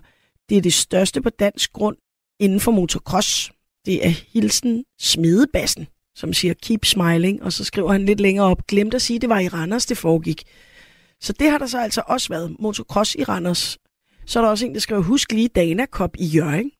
[0.48, 1.96] Det er det største på dansk grund
[2.40, 3.52] inden for motocross.
[3.86, 8.66] Det er Hilsen Smedebassen, som siger keep smiling, og så skriver han lidt længere op,
[8.66, 10.42] glemte at sige, at det var i Randers, det foregik.
[11.20, 13.78] Så det har der så altså også været, motocross i Randers.
[14.26, 16.70] Så er der også en, der skriver, husk lige Dana Cup i Jørgen.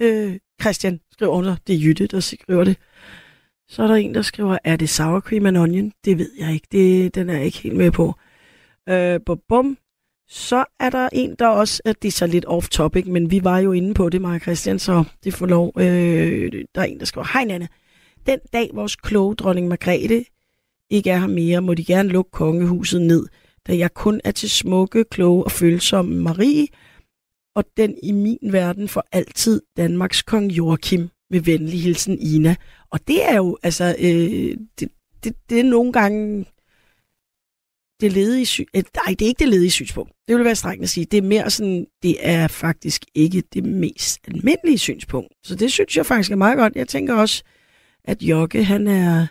[0.00, 2.76] Øh, Christian skriver under, det er Jytte, der skriver det.
[3.68, 5.92] Så er der en, der skriver, er det sour cream and onion?
[6.04, 8.14] Det ved jeg ikke, det, den er jeg ikke helt med på.
[8.88, 9.78] Øh, bum, bum.
[10.30, 13.58] Så er der en, der også, at det er så lidt off-topic, men vi var
[13.58, 15.72] jo inde på det, Maja Christian, så det får lov.
[15.78, 17.68] Øh, der er en, der skriver, hej Nanne,
[18.26, 20.24] den dag vores kloge dronning Margrethe
[20.90, 23.26] ikke er her mere, må de gerne lukke kongehuset ned,
[23.66, 26.66] da jeg kun er til smukke, kloge og følsomme Marie,
[27.56, 32.56] og den i min verden for altid Danmarks kong Joachim med venlig hilsen Ina.
[32.90, 34.88] Og det er jo, altså, øh, det,
[35.24, 36.46] det, det er nogle gange
[38.00, 40.12] det ledige sy- øh, Nej, det er ikke det ledige synspunkt.
[40.28, 41.04] Det vil være strengt at sige.
[41.04, 45.34] Det er mere sådan, det er faktisk ikke det mest almindelige synspunkt.
[45.44, 46.76] Så det synes jeg faktisk er meget godt.
[46.76, 47.42] Jeg tænker også,
[48.04, 49.26] at Jokke, han er,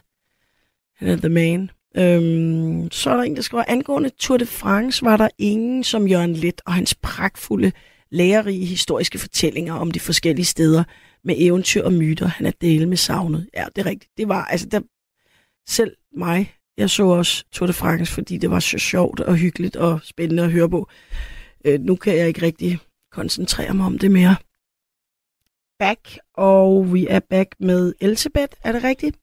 [0.95, 1.69] han er the man.
[1.99, 6.07] Øhm, så er der en, der skriver, angående Tour de France var der ingen som
[6.07, 7.71] Jørgen Let og hans pragtfulde,
[8.09, 10.83] lærerige historiske fortællinger om de forskellige steder
[11.23, 13.49] med eventyr og myter, han er dele med savnet.
[13.53, 14.11] Ja, det er rigtigt.
[14.17, 14.81] Det var, altså, der,
[15.67, 19.75] selv mig, jeg så også Tour de France, fordi det var så sjovt og hyggeligt
[19.75, 20.89] og spændende at høre på.
[21.65, 22.79] Øh, nu kan jeg ikke rigtig
[23.11, 24.35] koncentrere mig om det mere.
[25.79, 28.53] Back, og vi er back med Elisabeth.
[28.63, 29.17] Er det rigtigt?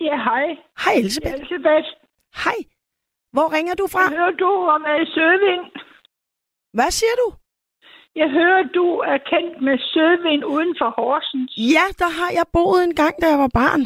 [0.00, 0.44] Ja, hej.
[0.84, 1.34] Hej Elisabeth.
[1.34, 1.88] Elisabeth,
[2.44, 2.58] Hej.
[3.32, 4.00] Hvor ringer du fra?
[4.00, 5.66] jeg hører, du er med Søvind.
[6.72, 7.28] Hvad siger du?
[8.16, 11.52] Jeg hører, du er kendt med Søvind uden for Horsens.
[11.74, 13.80] Ja, der har jeg boet en gang, da jeg var barn.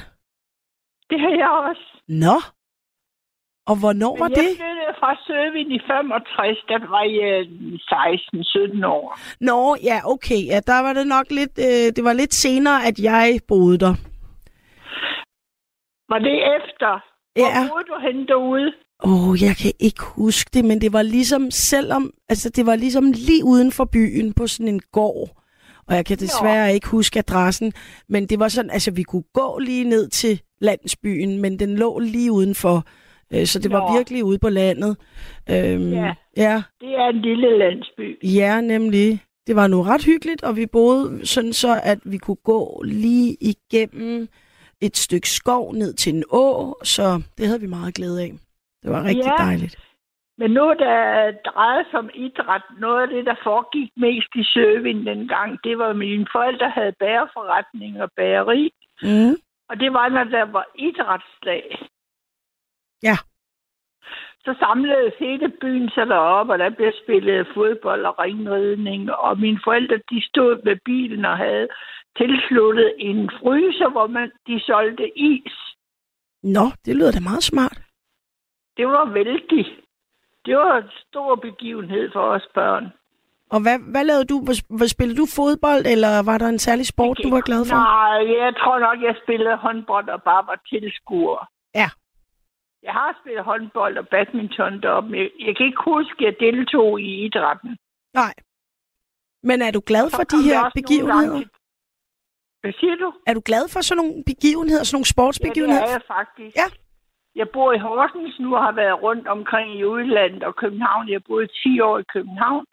[1.11, 1.86] Det har jeg også.
[2.09, 2.36] Nå.
[3.70, 4.57] Og hvornår var Men jeg det?
[4.57, 7.34] flyttede fra Søvind i 65, da var jeg
[8.82, 9.18] 16-17 år.
[9.40, 10.40] Nå, ja, okay.
[10.53, 13.95] Ja, der var det nok lidt, øh, det var lidt senere, at jeg boede der.
[16.12, 16.93] Var det efter?
[17.35, 17.68] Hvor Ja.
[17.70, 18.72] boede du henne derude?
[19.05, 22.76] Åh, oh, jeg kan ikke huske det, men det var ligesom, selvom, altså det var
[22.76, 25.28] ligesom lige uden for byen på sådan en gård.
[25.89, 27.72] Og jeg kan desværre ikke huske adressen,
[28.09, 31.99] men det var sådan, altså vi kunne gå lige ned til landsbyen, men den lå
[31.99, 32.85] lige udenfor.
[33.35, 33.97] Øh, Så det var Nå.
[33.99, 34.97] virkelig ude på landet.
[35.51, 36.14] Øhm, Ja.
[36.37, 36.62] ja.
[36.80, 38.18] Det er en lille landsby.
[38.24, 39.20] Ja, nemlig.
[39.47, 43.37] Det var nu ret hyggeligt, og vi boede sådan så, at vi kunne gå lige
[43.41, 44.28] igennem
[44.87, 48.33] et stykke skov ned til en å, så det havde vi meget glæde af.
[48.83, 49.45] Det var rigtig Ja.
[49.45, 49.76] dejligt.
[50.39, 50.97] Men noget, der
[51.51, 55.89] drejede sig om idræt, noget af det, der foregik mest i Søvind dengang, det var,
[55.91, 58.72] at mine forældre havde bæreforretning og bageri.
[59.03, 59.35] Mm.
[59.70, 61.64] Og det var, når der var idrætsdag.
[63.03, 63.16] Ja.
[64.45, 69.12] Så samledes hele byen sig derop, og der blev spillet fodbold og ringridning.
[69.12, 71.68] Og mine forældre, de stod med bilen og havde
[72.16, 75.57] tilsluttet en fryser, hvor man, de solgte is.
[76.43, 77.78] Nå, det lyder da meget smart.
[78.76, 79.66] Det var vældig.
[80.47, 82.93] Det var en stor begivenhed for os børn.
[83.51, 84.36] Og hvad, hvad lavede du?
[84.78, 87.76] Hvad, spillede du fodbold, eller var der en særlig sport, du var glad for?
[87.76, 91.49] Nej, jeg tror nok, jeg spillede håndbold og bare var tilskuer.
[91.74, 91.88] Ja.
[92.83, 97.01] Jeg har spillet håndbold og badminton deroppe, men jeg, kan ikke huske, at jeg deltog
[97.01, 97.76] i idrætten.
[98.14, 98.35] Nej.
[99.43, 101.33] Men er du glad for de her begivenheder?
[101.33, 101.51] gange til-
[102.62, 103.09] Hvad siger du?
[103.26, 105.83] Er du glad for sådan nogle begivenheder, sådan nogle Ja, det sportsbegivenheder?
[105.87, 106.57] er jeg faktisk.
[106.57, 106.68] Ja.
[107.41, 111.09] Jeg bor i Horsens nu og har været rundt omkring i udlandet og København.
[111.09, 112.64] Jeg boet 10 år i København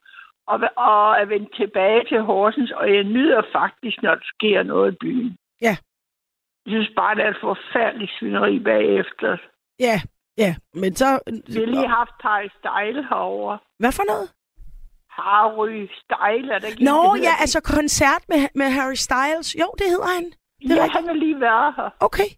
[0.47, 4.93] og, og er vendt tilbage til Horsens, og jeg nyder faktisk, når der sker noget
[4.93, 5.37] i byen.
[5.61, 5.75] Ja.
[6.65, 9.37] Jeg synes bare, det er et forfærdeligt svineri bagefter.
[9.79, 10.01] Ja,
[10.37, 10.55] ja.
[10.73, 11.19] Men så...
[11.47, 13.57] Vi har lige haft Harry Style herovre.
[13.79, 14.29] Hvad for noget?
[15.09, 17.43] Harry Style, er der ikke Nå, hedder ja, det?
[17.43, 19.55] altså koncert med, med Harry Styles.
[19.61, 20.25] Jo, det hedder han.
[20.69, 21.89] det Ja, han har lige været her.
[21.99, 22.29] Okay.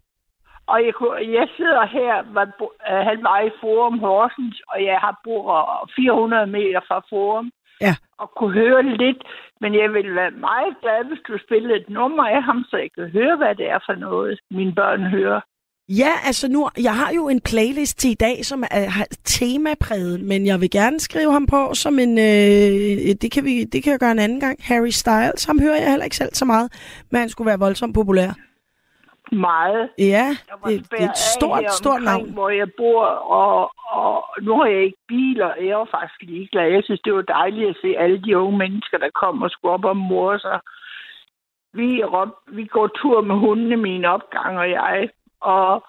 [0.66, 2.46] Og jeg, kunne, jeg sidder her, var,
[2.90, 7.50] øh, han var i Forum Horsens, og jeg har bor 400 meter fra Forum.
[7.80, 7.94] Ja.
[8.18, 9.20] Og kunne høre lidt,
[9.60, 12.90] men jeg ville være meget glad, hvis du spillede et nummer af ham, så jeg
[12.96, 15.40] kan høre, hvad det er for noget, mine børn hører.
[16.00, 20.46] Ja, altså nu, jeg har jo en playlist til i dag, som er temapræget, men
[20.46, 24.00] jeg vil gerne skrive ham på som en, øh, det, kan vi, det kan jeg
[24.00, 24.56] gøre en anden gang.
[24.68, 26.68] Harry Styles, ham hører jeg heller ikke selv så meget,
[27.10, 28.30] men han skulle være voldsomt populær.
[29.32, 29.88] Meget.
[29.98, 30.26] Ja,
[30.66, 32.32] det, det er et stort, stort navn.
[32.32, 33.04] hvor jeg bor,
[33.40, 35.50] og, og nu har jeg ikke biler.
[35.54, 36.66] Jeg var faktisk ligeglad.
[36.76, 39.72] Jeg synes, det var dejligt at se alle de unge mennesker, der kom og skulle
[39.72, 40.58] op og mor sig.
[41.74, 42.02] Vi,
[42.56, 45.08] vi går tur med hundene, min opgang og jeg,
[45.42, 45.84] og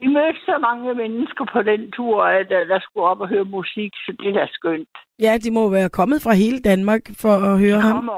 [0.00, 3.44] vi mødte så mange mennesker på den tur, at der, der skulle op og høre
[3.44, 4.94] musik, så det er da skønt.
[5.18, 8.08] Ja, de må være kommet fra hele Danmark for at høre De ham.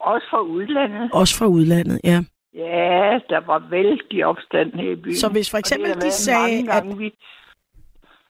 [0.00, 1.10] også fra udlandet.
[1.12, 2.18] Også fra udlandet, ja.
[2.54, 5.16] Ja, der var vældig opstand her i byen.
[5.16, 6.98] Så hvis for eksempel de sagde, at.
[6.98, 7.10] Vi,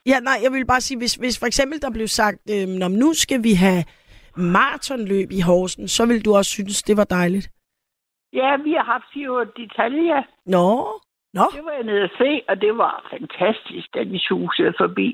[0.07, 2.89] Ja, nej, jeg vil bare sige, hvis, hvis for eksempel der blev sagt, øh, Nå,
[2.89, 3.85] men nu skal vi have
[4.37, 7.49] maratonløb i Horsen, så vil du også synes, det var dejligt.
[8.33, 10.19] ja, vi har haft Giro d'Italia.
[10.47, 11.01] Nå,
[11.39, 15.09] nå, Det var jeg nede at se, og det var fantastisk, da vi susede forbi.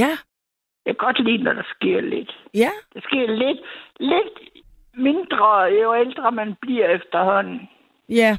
[0.00, 0.10] ja,
[0.86, 2.32] Jeg kan godt lide, når der sker lidt.
[2.54, 3.60] ja, Der sker lidt,
[4.00, 4.34] lidt
[4.94, 5.50] mindre,
[5.82, 7.60] jo ældre man bliver efterhånden.
[8.08, 8.36] ja.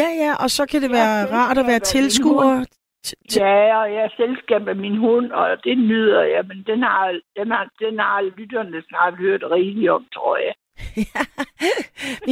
[0.00, 2.64] Ja, ja, og så kan det være rart at være tilskuer.
[3.04, 6.62] til- til- Ja, og jeg er selskab med min hund, og det nyder jeg, men
[6.66, 10.54] den har, den har, den har lytterne snart hørt rigeligt om, tror jeg.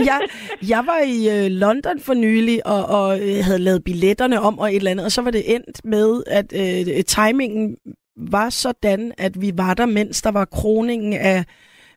[0.09, 0.21] jeg,
[0.69, 4.71] jeg var i øh, London for nylig og, og øh, havde lavet billetterne om og
[4.71, 7.77] et eller andet, og så var det endt med, at øh, timingen
[8.17, 11.45] var sådan, at vi var der, mens der var kroningen af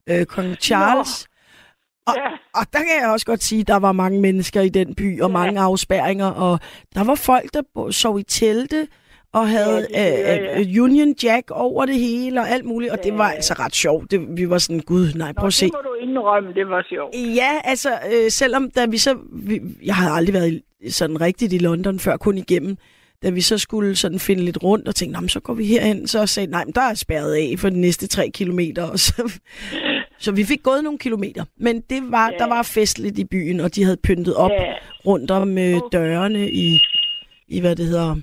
[0.09, 1.27] øh, kong Charles.
[2.07, 2.27] Og, Ja.
[2.61, 5.21] og der kan jeg også godt sige, at der var mange mennesker i den by,
[5.21, 5.33] og Ja.
[5.33, 6.59] mange afspærringer, og
[6.95, 8.87] der var folk, der sov i telte,
[9.33, 10.67] og havde det hører ja, jeg.
[10.75, 13.15] øh, Union Jack over det hele, og alt muligt, og det Ja.
[13.15, 14.11] var altså ret sjovt.
[14.11, 15.65] Det, vi var sådan, gud, nej, prøv Nå, at se.
[15.65, 17.15] det må du indrømme, det var sjovt.
[17.35, 19.17] Ja, altså, øh, selvom da vi så...
[19.33, 22.77] Vi, jeg havde aldrig været sådan rigtigt i London før, kun igennem.
[23.23, 25.65] Da vi så skulle sådan finde lidt rundt og tænkte, "Nå, men så går vi
[25.65, 28.83] herhen, så sagde nej, men der er spærret af for de næste tre kilometer.
[28.91, 29.39] Og så,
[30.19, 31.43] så vi fik gået nogle kilometer.
[31.57, 32.37] Men det var, Ja.
[32.37, 34.73] der var festligt i byen, og de havde pyntet op Ja.
[35.05, 36.79] rundt om øh, dørene i,
[37.47, 38.15] i, hvad det hedder,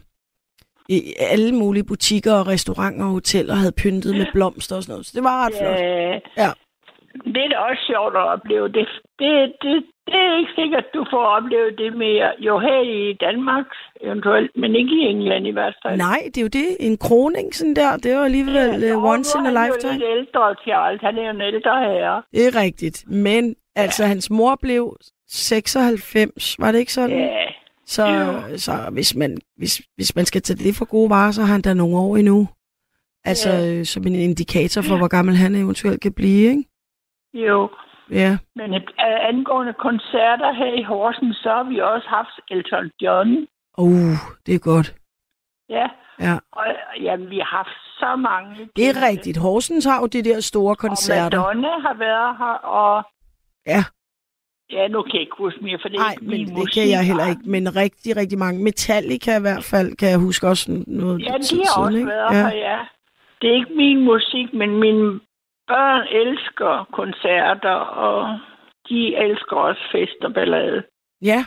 [0.89, 5.07] i alle mulige butikker og restauranter og hoteller havde pyntet med blomster og sådan noget.
[5.07, 5.78] Så det var ret flot.
[6.37, 6.51] Ja.
[7.27, 7.31] Ja.
[7.35, 8.67] Det er da også sjovt at opleve.
[8.77, 8.85] Det,
[9.21, 9.31] det,
[9.63, 9.73] det,
[10.07, 12.29] det er ikke sikkert, du får oplevet det mere.
[12.47, 13.67] Jo, her i Danmark
[14.01, 15.97] eventuelt, men ikke i England i hvert fald.
[16.09, 16.69] Nej, det er jo det.
[16.81, 19.75] En kroning sådan der, det var alligevel Ja, uh, once in er a han jo
[19.75, 19.93] lifetime.
[19.93, 21.01] lidt ældre, Charles.
[21.01, 22.23] Han er jo en ældre herre.
[22.33, 23.05] Det er rigtigt.
[23.09, 24.97] Men altså, hans mor blev
[25.29, 27.19] 96, var det ikke sådan?
[27.19, 27.29] Ja.
[27.87, 28.05] Så,
[28.57, 31.61] så hvis, man, hvis, hvis man skal tage det for gode varer, så har han
[31.63, 32.49] da nogle år endnu.
[33.25, 33.79] Altså, Ja.
[33.79, 36.65] øh, som en indikator for, hvor gammel han eventuelt kan blive, ikke?
[37.35, 37.70] Jo.
[38.11, 38.39] Ja.
[38.57, 38.80] Men uh,
[39.28, 43.47] angående koncerter her i Horsens, så har vi også haft Elton John.
[43.78, 44.16] Uh,
[44.47, 44.95] det er godt.
[45.68, 45.87] Ja.
[46.20, 46.35] Ja.
[46.53, 46.64] Og
[47.01, 48.68] jamen, vi har haft så mange.
[48.76, 49.39] Det er rigtigt.
[49.39, 51.39] Horsens har jo de der store Og koncerter.
[51.39, 53.05] Madonna har været her, og
[53.66, 53.83] Ja.
[54.70, 56.55] ja, nu kan jeg ikke huske mere, for det er Nej, ikke men min det
[56.57, 56.72] musik.
[56.74, 57.43] kan jeg heller ikke.
[57.55, 58.64] Men rigtig, rigtig mange.
[58.64, 62.09] Metallica i hvert fald, kan jeg huske også noget Ja, de har også ikke?
[62.09, 62.49] været ja.
[62.49, 62.78] her, ja.
[63.41, 65.20] det er ikke min musik, men mine
[65.69, 68.39] børn elsker koncerter, og
[68.89, 70.83] de elsker også fest og ballade.
[71.23, 71.45] Ja.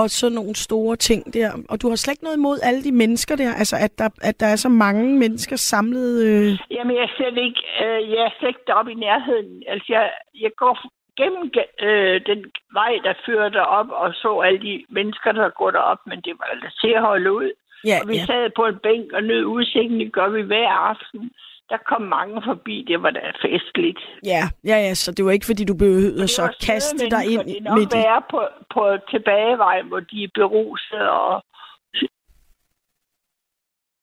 [0.00, 1.50] Og så nogle store ting der.
[1.70, 3.52] Og du har slet ikke noget imod alle de mennesker der?
[3.54, 6.24] Altså, at der, at der er så mange mennesker samlet...
[6.28, 6.58] Øh...
[6.70, 9.62] Jamen, jeg er slet ikke, øh, jeg er slet ikke deroppe i nærheden.
[9.68, 10.12] Altså, jeg,
[10.44, 10.74] jeg går
[11.20, 11.44] gennem
[11.86, 12.40] øh, den
[12.72, 16.46] vej, der fører derop, og så alle de mennesker, der går derop, men det var
[16.52, 17.50] altså til at holde ud.
[17.90, 18.24] Ja, og vi ja.
[18.24, 21.30] sad på en bænk og nød udsigten, det gør vi hver aften.
[21.68, 24.00] Der kom mange forbi, det var da festligt.
[24.24, 27.44] Ja, ja, ja, så det var ikke, fordi du behøvede Det så kaste dig ind
[27.44, 27.96] Det nok midt i...
[27.96, 28.40] være på,
[28.74, 31.42] på tilbagevej, hvor de er beruset og...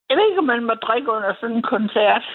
[0.09, 2.25] Jeg ved ikke, om man må drikke under sådan en koncert.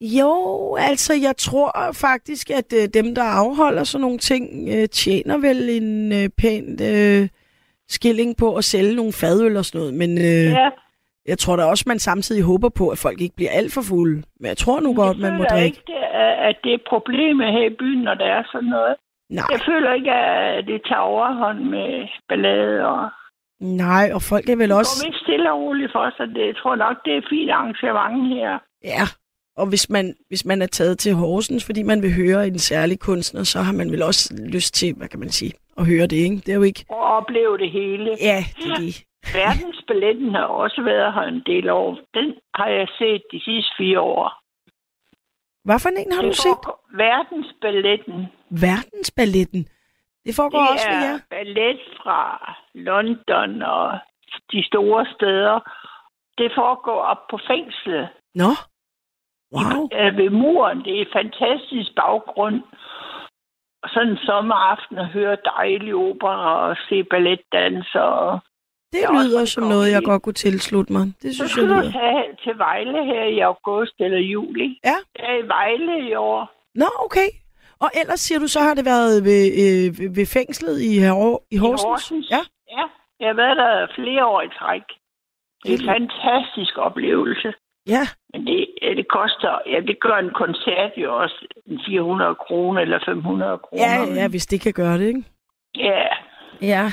[0.00, 0.32] Jo,
[0.78, 5.68] altså jeg tror faktisk, at øh, dem, der afholder sådan nogle ting, øh, tjener vel
[5.68, 7.28] en øh, pæn øh,
[7.88, 9.94] skilling på at sælge nogle fadøl og sådan noget.
[9.94, 10.70] Men øh, Ja,
[11.26, 14.22] jeg tror da også, man samtidig håber på, at folk ikke bliver alt for fulde.
[14.40, 15.66] Men jeg tror nu godt, man må drikke.
[15.66, 18.94] ikke, det er, at det er problemet her i byen, når der er sådan noget.
[19.30, 23.08] Nej, Jeg føler ikke, at det tager overhånd med ballade og...
[23.60, 25.06] nej, og folk er vel Går også...
[25.06, 26.26] vi stille og roligt for sig.
[26.28, 28.58] Det, jeg tror nok, det er fint arrangement her.
[28.84, 29.02] Ja,
[29.56, 33.00] og hvis man, hvis man er taget til Horsens, fordi man vil høre en særlig
[33.00, 36.16] kunstner, så har man vel også lyst til, hvad kan man sige, at høre det,
[36.16, 36.36] ikke?
[36.36, 36.84] Det er jo ikke...
[36.88, 38.10] Og opleve det hele.
[38.20, 39.04] Ja, det er det.
[39.34, 41.98] Verdensballetten har også været her en del år.
[42.14, 44.40] Den har jeg set de sidste fire år.
[45.64, 46.46] Hvad for en har du Det set?
[46.46, 48.26] foregår- Verdensballetten.
[48.50, 49.62] Verdensballetten.
[50.24, 51.14] Det foregår Det også ved jer.
[51.14, 52.20] er ballet fra
[52.74, 53.98] London og
[54.52, 55.60] de store steder.
[56.38, 58.08] Det foregår op på fængslet.
[58.34, 58.50] Nå.
[59.54, 59.88] Wow.
[59.92, 60.78] øh, ved muren.
[60.84, 62.62] Det er en fantastisk baggrund.
[63.82, 68.40] Og sådan en sommeraften at høre dejlig opera og se balletdansere.
[68.92, 71.04] Det også lyder som noget, jeg godt kunne tilslutte mig.
[71.22, 71.92] Det Så synes jeg skal du lyder.
[71.92, 74.78] tage til Vejle her i august eller juli.
[74.84, 74.96] Ja.
[75.18, 76.40] Jeg er i Vejle i år.
[76.74, 77.28] Nå, okay.
[77.80, 81.56] Og ellers siger du, så har det været ved, øh, ved- fængslet i, Hor- i
[81.56, 81.82] Horsens?
[81.82, 82.26] Horsens.
[82.30, 82.42] Ja.
[82.76, 82.84] Ja,
[83.20, 84.82] jeg har været der flere år i træk.
[85.64, 87.52] Det er en fantastisk oplevelse.
[87.86, 88.04] Ja.
[88.32, 92.80] Men det, ja, det koster, ja, det gør en koncert jo også en 400 kroner
[92.80, 93.84] eller 500 kroner.
[93.84, 95.24] Ja, ja, hvis det kan gøre det, ikke?
[95.76, 96.02] ja.
[96.62, 96.84] Ja.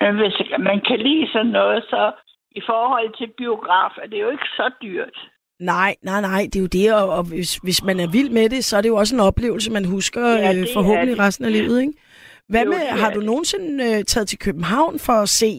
[0.00, 2.12] Men hvis man kan lide sådan noget, så
[2.50, 5.16] i forhold til biograf er det jo ikke så dyrt.
[5.60, 8.48] Nej, nej, nej, det er jo det, og, og hvis, hvis man er vild med
[8.48, 11.52] det, så er det jo også en oplevelse, man husker Ja, øh, forhåbentlig resten af
[11.52, 11.92] livet, ikke?
[12.48, 15.52] Hvad Jo, med, har du nogensinde øh, taget til København for at se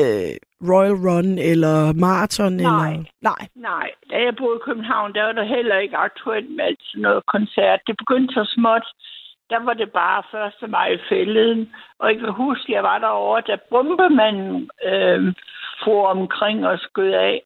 [0.00, 0.34] øh,
[0.70, 2.52] Royal Run eller Marathon?
[2.52, 2.90] Nej.
[2.90, 3.04] Eller...
[3.30, 3.42] Nej.
[3.54, 7.22] Nej, da jeg boede i København, der var der heller ikke aktuelt med sådan noget
[7.34, 7.80] koncert.
[7.86, 8.86] Det begyndte så småt.
[9.52, 10.70] Der var det bare 1.
[10.70, 11.72] maj i fælleden.
[11.98, 15.34] Og jeg kan huske, jeg var derovre, da bombemanden øh,
[15.84, 17.42] for omkring og skød af.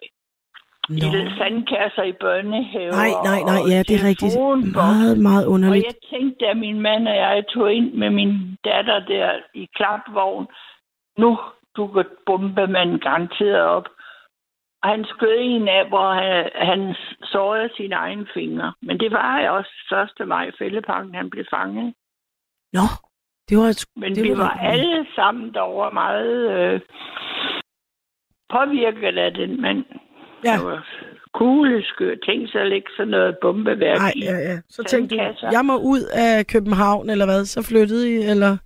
[0.88, 0.94] Nå.
[1.06, 2.90] I den sandkasser i børnehave.
[2.90, 4.34] Nej, nej, nej, ja, det er rigtigt.
[4.74, 5.86] Meget, meget Og underligt.
[5.86, 10.46] jeg tænkte, at min mand og jeg tog ind med min datter der i klapvogn.
[11.18, 11.38] Nu
[11.76, 13.88] dukker bombemanden garanteret op.
[14.92, 18.72] Han skød en af, hvor han, han sårede sine egne fingre.
[18.82, 20.28] Men det var jeg også 1.
[20.28, 21.94] maj i Fælleparken, han blev fanget.
[22.72, 22.86] Nå,
[23.48, 23.64] det var...
[23.74, 26.80] et- Men det vi var var alle sammen derovre meget øh,
[28.54, 29.84] påvirket af den mand.
[30.44, 30.52] Ja.
[30.56, 30.86] Det var
[31.34, 32.14] kugleskør.
[32.26, 34.56] Tænk sig at lægge sådan noget bombeværk Nej, ja, ja.
[34.68, 35.48] Så tænkte du, Sandkasser.
[35.52, 37.44] jeg må ud af København, eller hvad?
[37.44, 38.56] Så flyttede I, eller?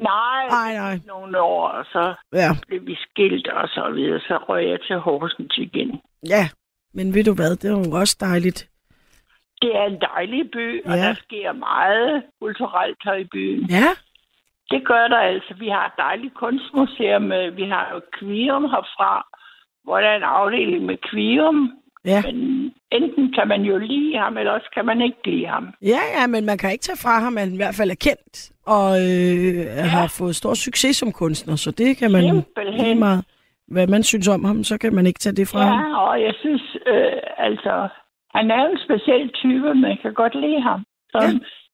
[0.00, 0.98] Nej, Nej, nej.
[1.06, 4.20] nogle år, og så Ja, blev vi skilt og så videre.
[4.20, 6.00] Så røg jeg til Horsens igen.
[6.28, 6.48] ja.
[6.94, 8.68] Men ved du hvad, det var jo også dejligt.
[9.62, 11.02] Det er en dejlig by, og Ja.
[11.08, 13.70] der sker meget kulturelt her i byen.
[13.70, 13.88] Ja,
[14.70, 15.54] Det gør der altså.
[15.58, 17.32] Vi har et dejligt kunstmuseum.
[17.32, 19.26] øh, Vi har jo Quirum herfra,
[19.84, 21.72] hvor der er en afdeling med Quirum.
[22.06, 22.22] Ja.
[22.26, 22.36] Men
[22.92, 25.64] enten kan man jo lide ham, eller også kan man ikke lide ham.
[25.82, 28.00] Ja, ja, men man kan ikke tage fra ham, at han i hvert fald er
[28.08, 29.82] kendt, og øh, ja.
[29.96, 32.84] har fået stor succes som kunstner, så det kan man Simpelthen.
[32.84, 33.24] lige meget,
[33.68, 35.78] hvad man synes om ham, så kan man ikke tage det fra ham.
[35.78, 37.12] Ja, og jeg synes, øh,
[37.48, 37.88] altså,
[38.36, 40.80] han er jo en speciel type, man kan godt lide ham.
[41.12, 41.30] Så, Ja.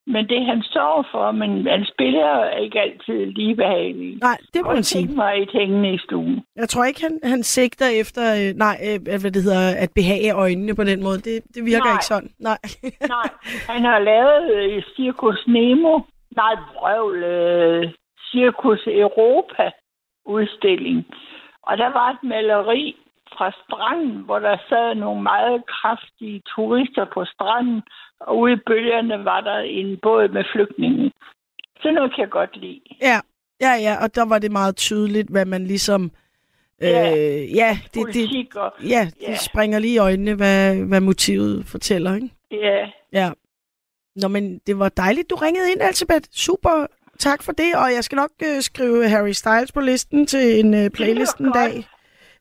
[0.06, 4.18] Men det han står for, men han spiller er ikke altid lige behagelig.
[4.20, 5.06] Nej, det må man Og sige.
[5.06, 6.44] tænk mig et hængende i stuen.
[6.56, 10.32] Jeg tror ikke, han, han sigter efter, øh, nej, øh, hvad det hedder, at behage
[10.32, 11.18] øjnene på den måde.
[11.18, 11.94] Det, det virker Nej.
[11.94, 12.30] ikke sådan.
[12.40, 12.58] Nej.
[13.16, 13.28] Nej,
[13.68, 16.00] han har lavet øh, Circus Nemo.
[16.36, 17.22] Nej, vrøvl.
[17.24, 17.92] Øh,
[18.30, 19.70] Circus Europa
[20.26, 21.06] udstilling.
[21.62, 22.96] Og der var et maleri
[23.36, 27.82] fra stranden, hvor der sad nogle meget kraftige turister på stranden,
[28.26, 31.12] og ude i bølgerne var der en båd med flygtninge.
[31.80, 32.80] Så noget kan jeg godt lide.
[33.02, 33.20] ja,
[33.60, 36.10] ja, ja, og der var det meget tydeligt, hvad man ligesom
[36.80, 37.12] Ja.
[37.12, 38.72] Øh, ja, det, det, politik og...
[38.88, 39.36] ja, det Ja.
[39.36, 42.30] springer lige i øjnene, hvad, hvad motivet fortæller, ikke?
[42.50, 43.30] Ja, Ja.
[44.16, 46.28] Nå, men det var dejligt, du ringede ind, Elsebeth.
[46.32, 46.86] Super.
[47.18, 50.74] Tak for det, og jeg skal nok øh, skrive Harry Styles på listen til en
[50.74, 51.88] øh, playlist en godt.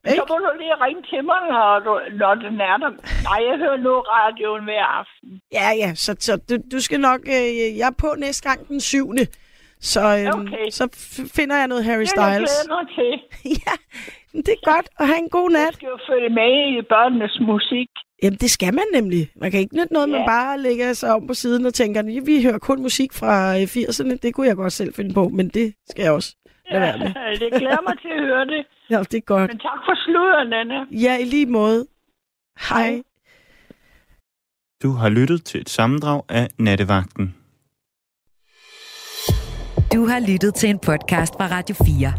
[0.05, 0.11] Dag.
[0.11, 0.25] så Ikke?
[0.33, 1.91] må du lige ringe til mig, når, du,
[2.21, 2.89] når den er der.
[3.27, 5.29] Nej, jeg hører nu radioen hver aften.
[5.59, 7.19] Ja, ja, så, så du, du skal nok...
[7.37, 9.25] Øh, jeg er på næste gang den syvende.
[9.93, 10.65] Så, øh, Okay.
[10.69, 10.85] så
[11.35, 12.51] finder jeg noget Harry Det jeg Styles.
[12.51, 13.11] glæde mig til.
[13.65, 13.73] ja,
[14.45, 15.73] det er godt, og have en god Jeg nat.
[15.73, 17.89] skal jo følge med i børnenes musik.
[18.23, 19.29] Jamen, det skal man nemlig.
[19.35, 20.17] Man kan ikke nytte noget, ja.
[20.17, 23.57] man bare lægger sig om på siden og tænker, "Ja, vi hører kun musik fra
[23.57, 24.17] øh, 80'erne.
[24.23, 26.35] Det kunne jeg godt selv finde på, men det skal jeg også
[26.79, 27.13] med.
[27.41, 28.65] det glæder mig til at høre det.
[28.89, 29.51] Ja, det er godt.
[29.51, 30.85] Men tak for sluderen, Anna.
[30.91, 31.87] Ja, i lige måde.
[32.69, 33.01] Hej.
[34.83, 37.35] Du har lyttet til et sammendrag af Nattevagten.
[39.93, 42.13] Du har lyttet til en podcast fra Radio 4.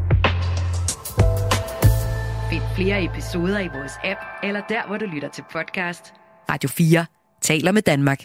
[2.50, 6.14] Find flere episoder i vores app, eller der, hvor du lytter til podcast.
[6.50, 7.06] Radio 4
[7.40, 8.18] taler med Danmark.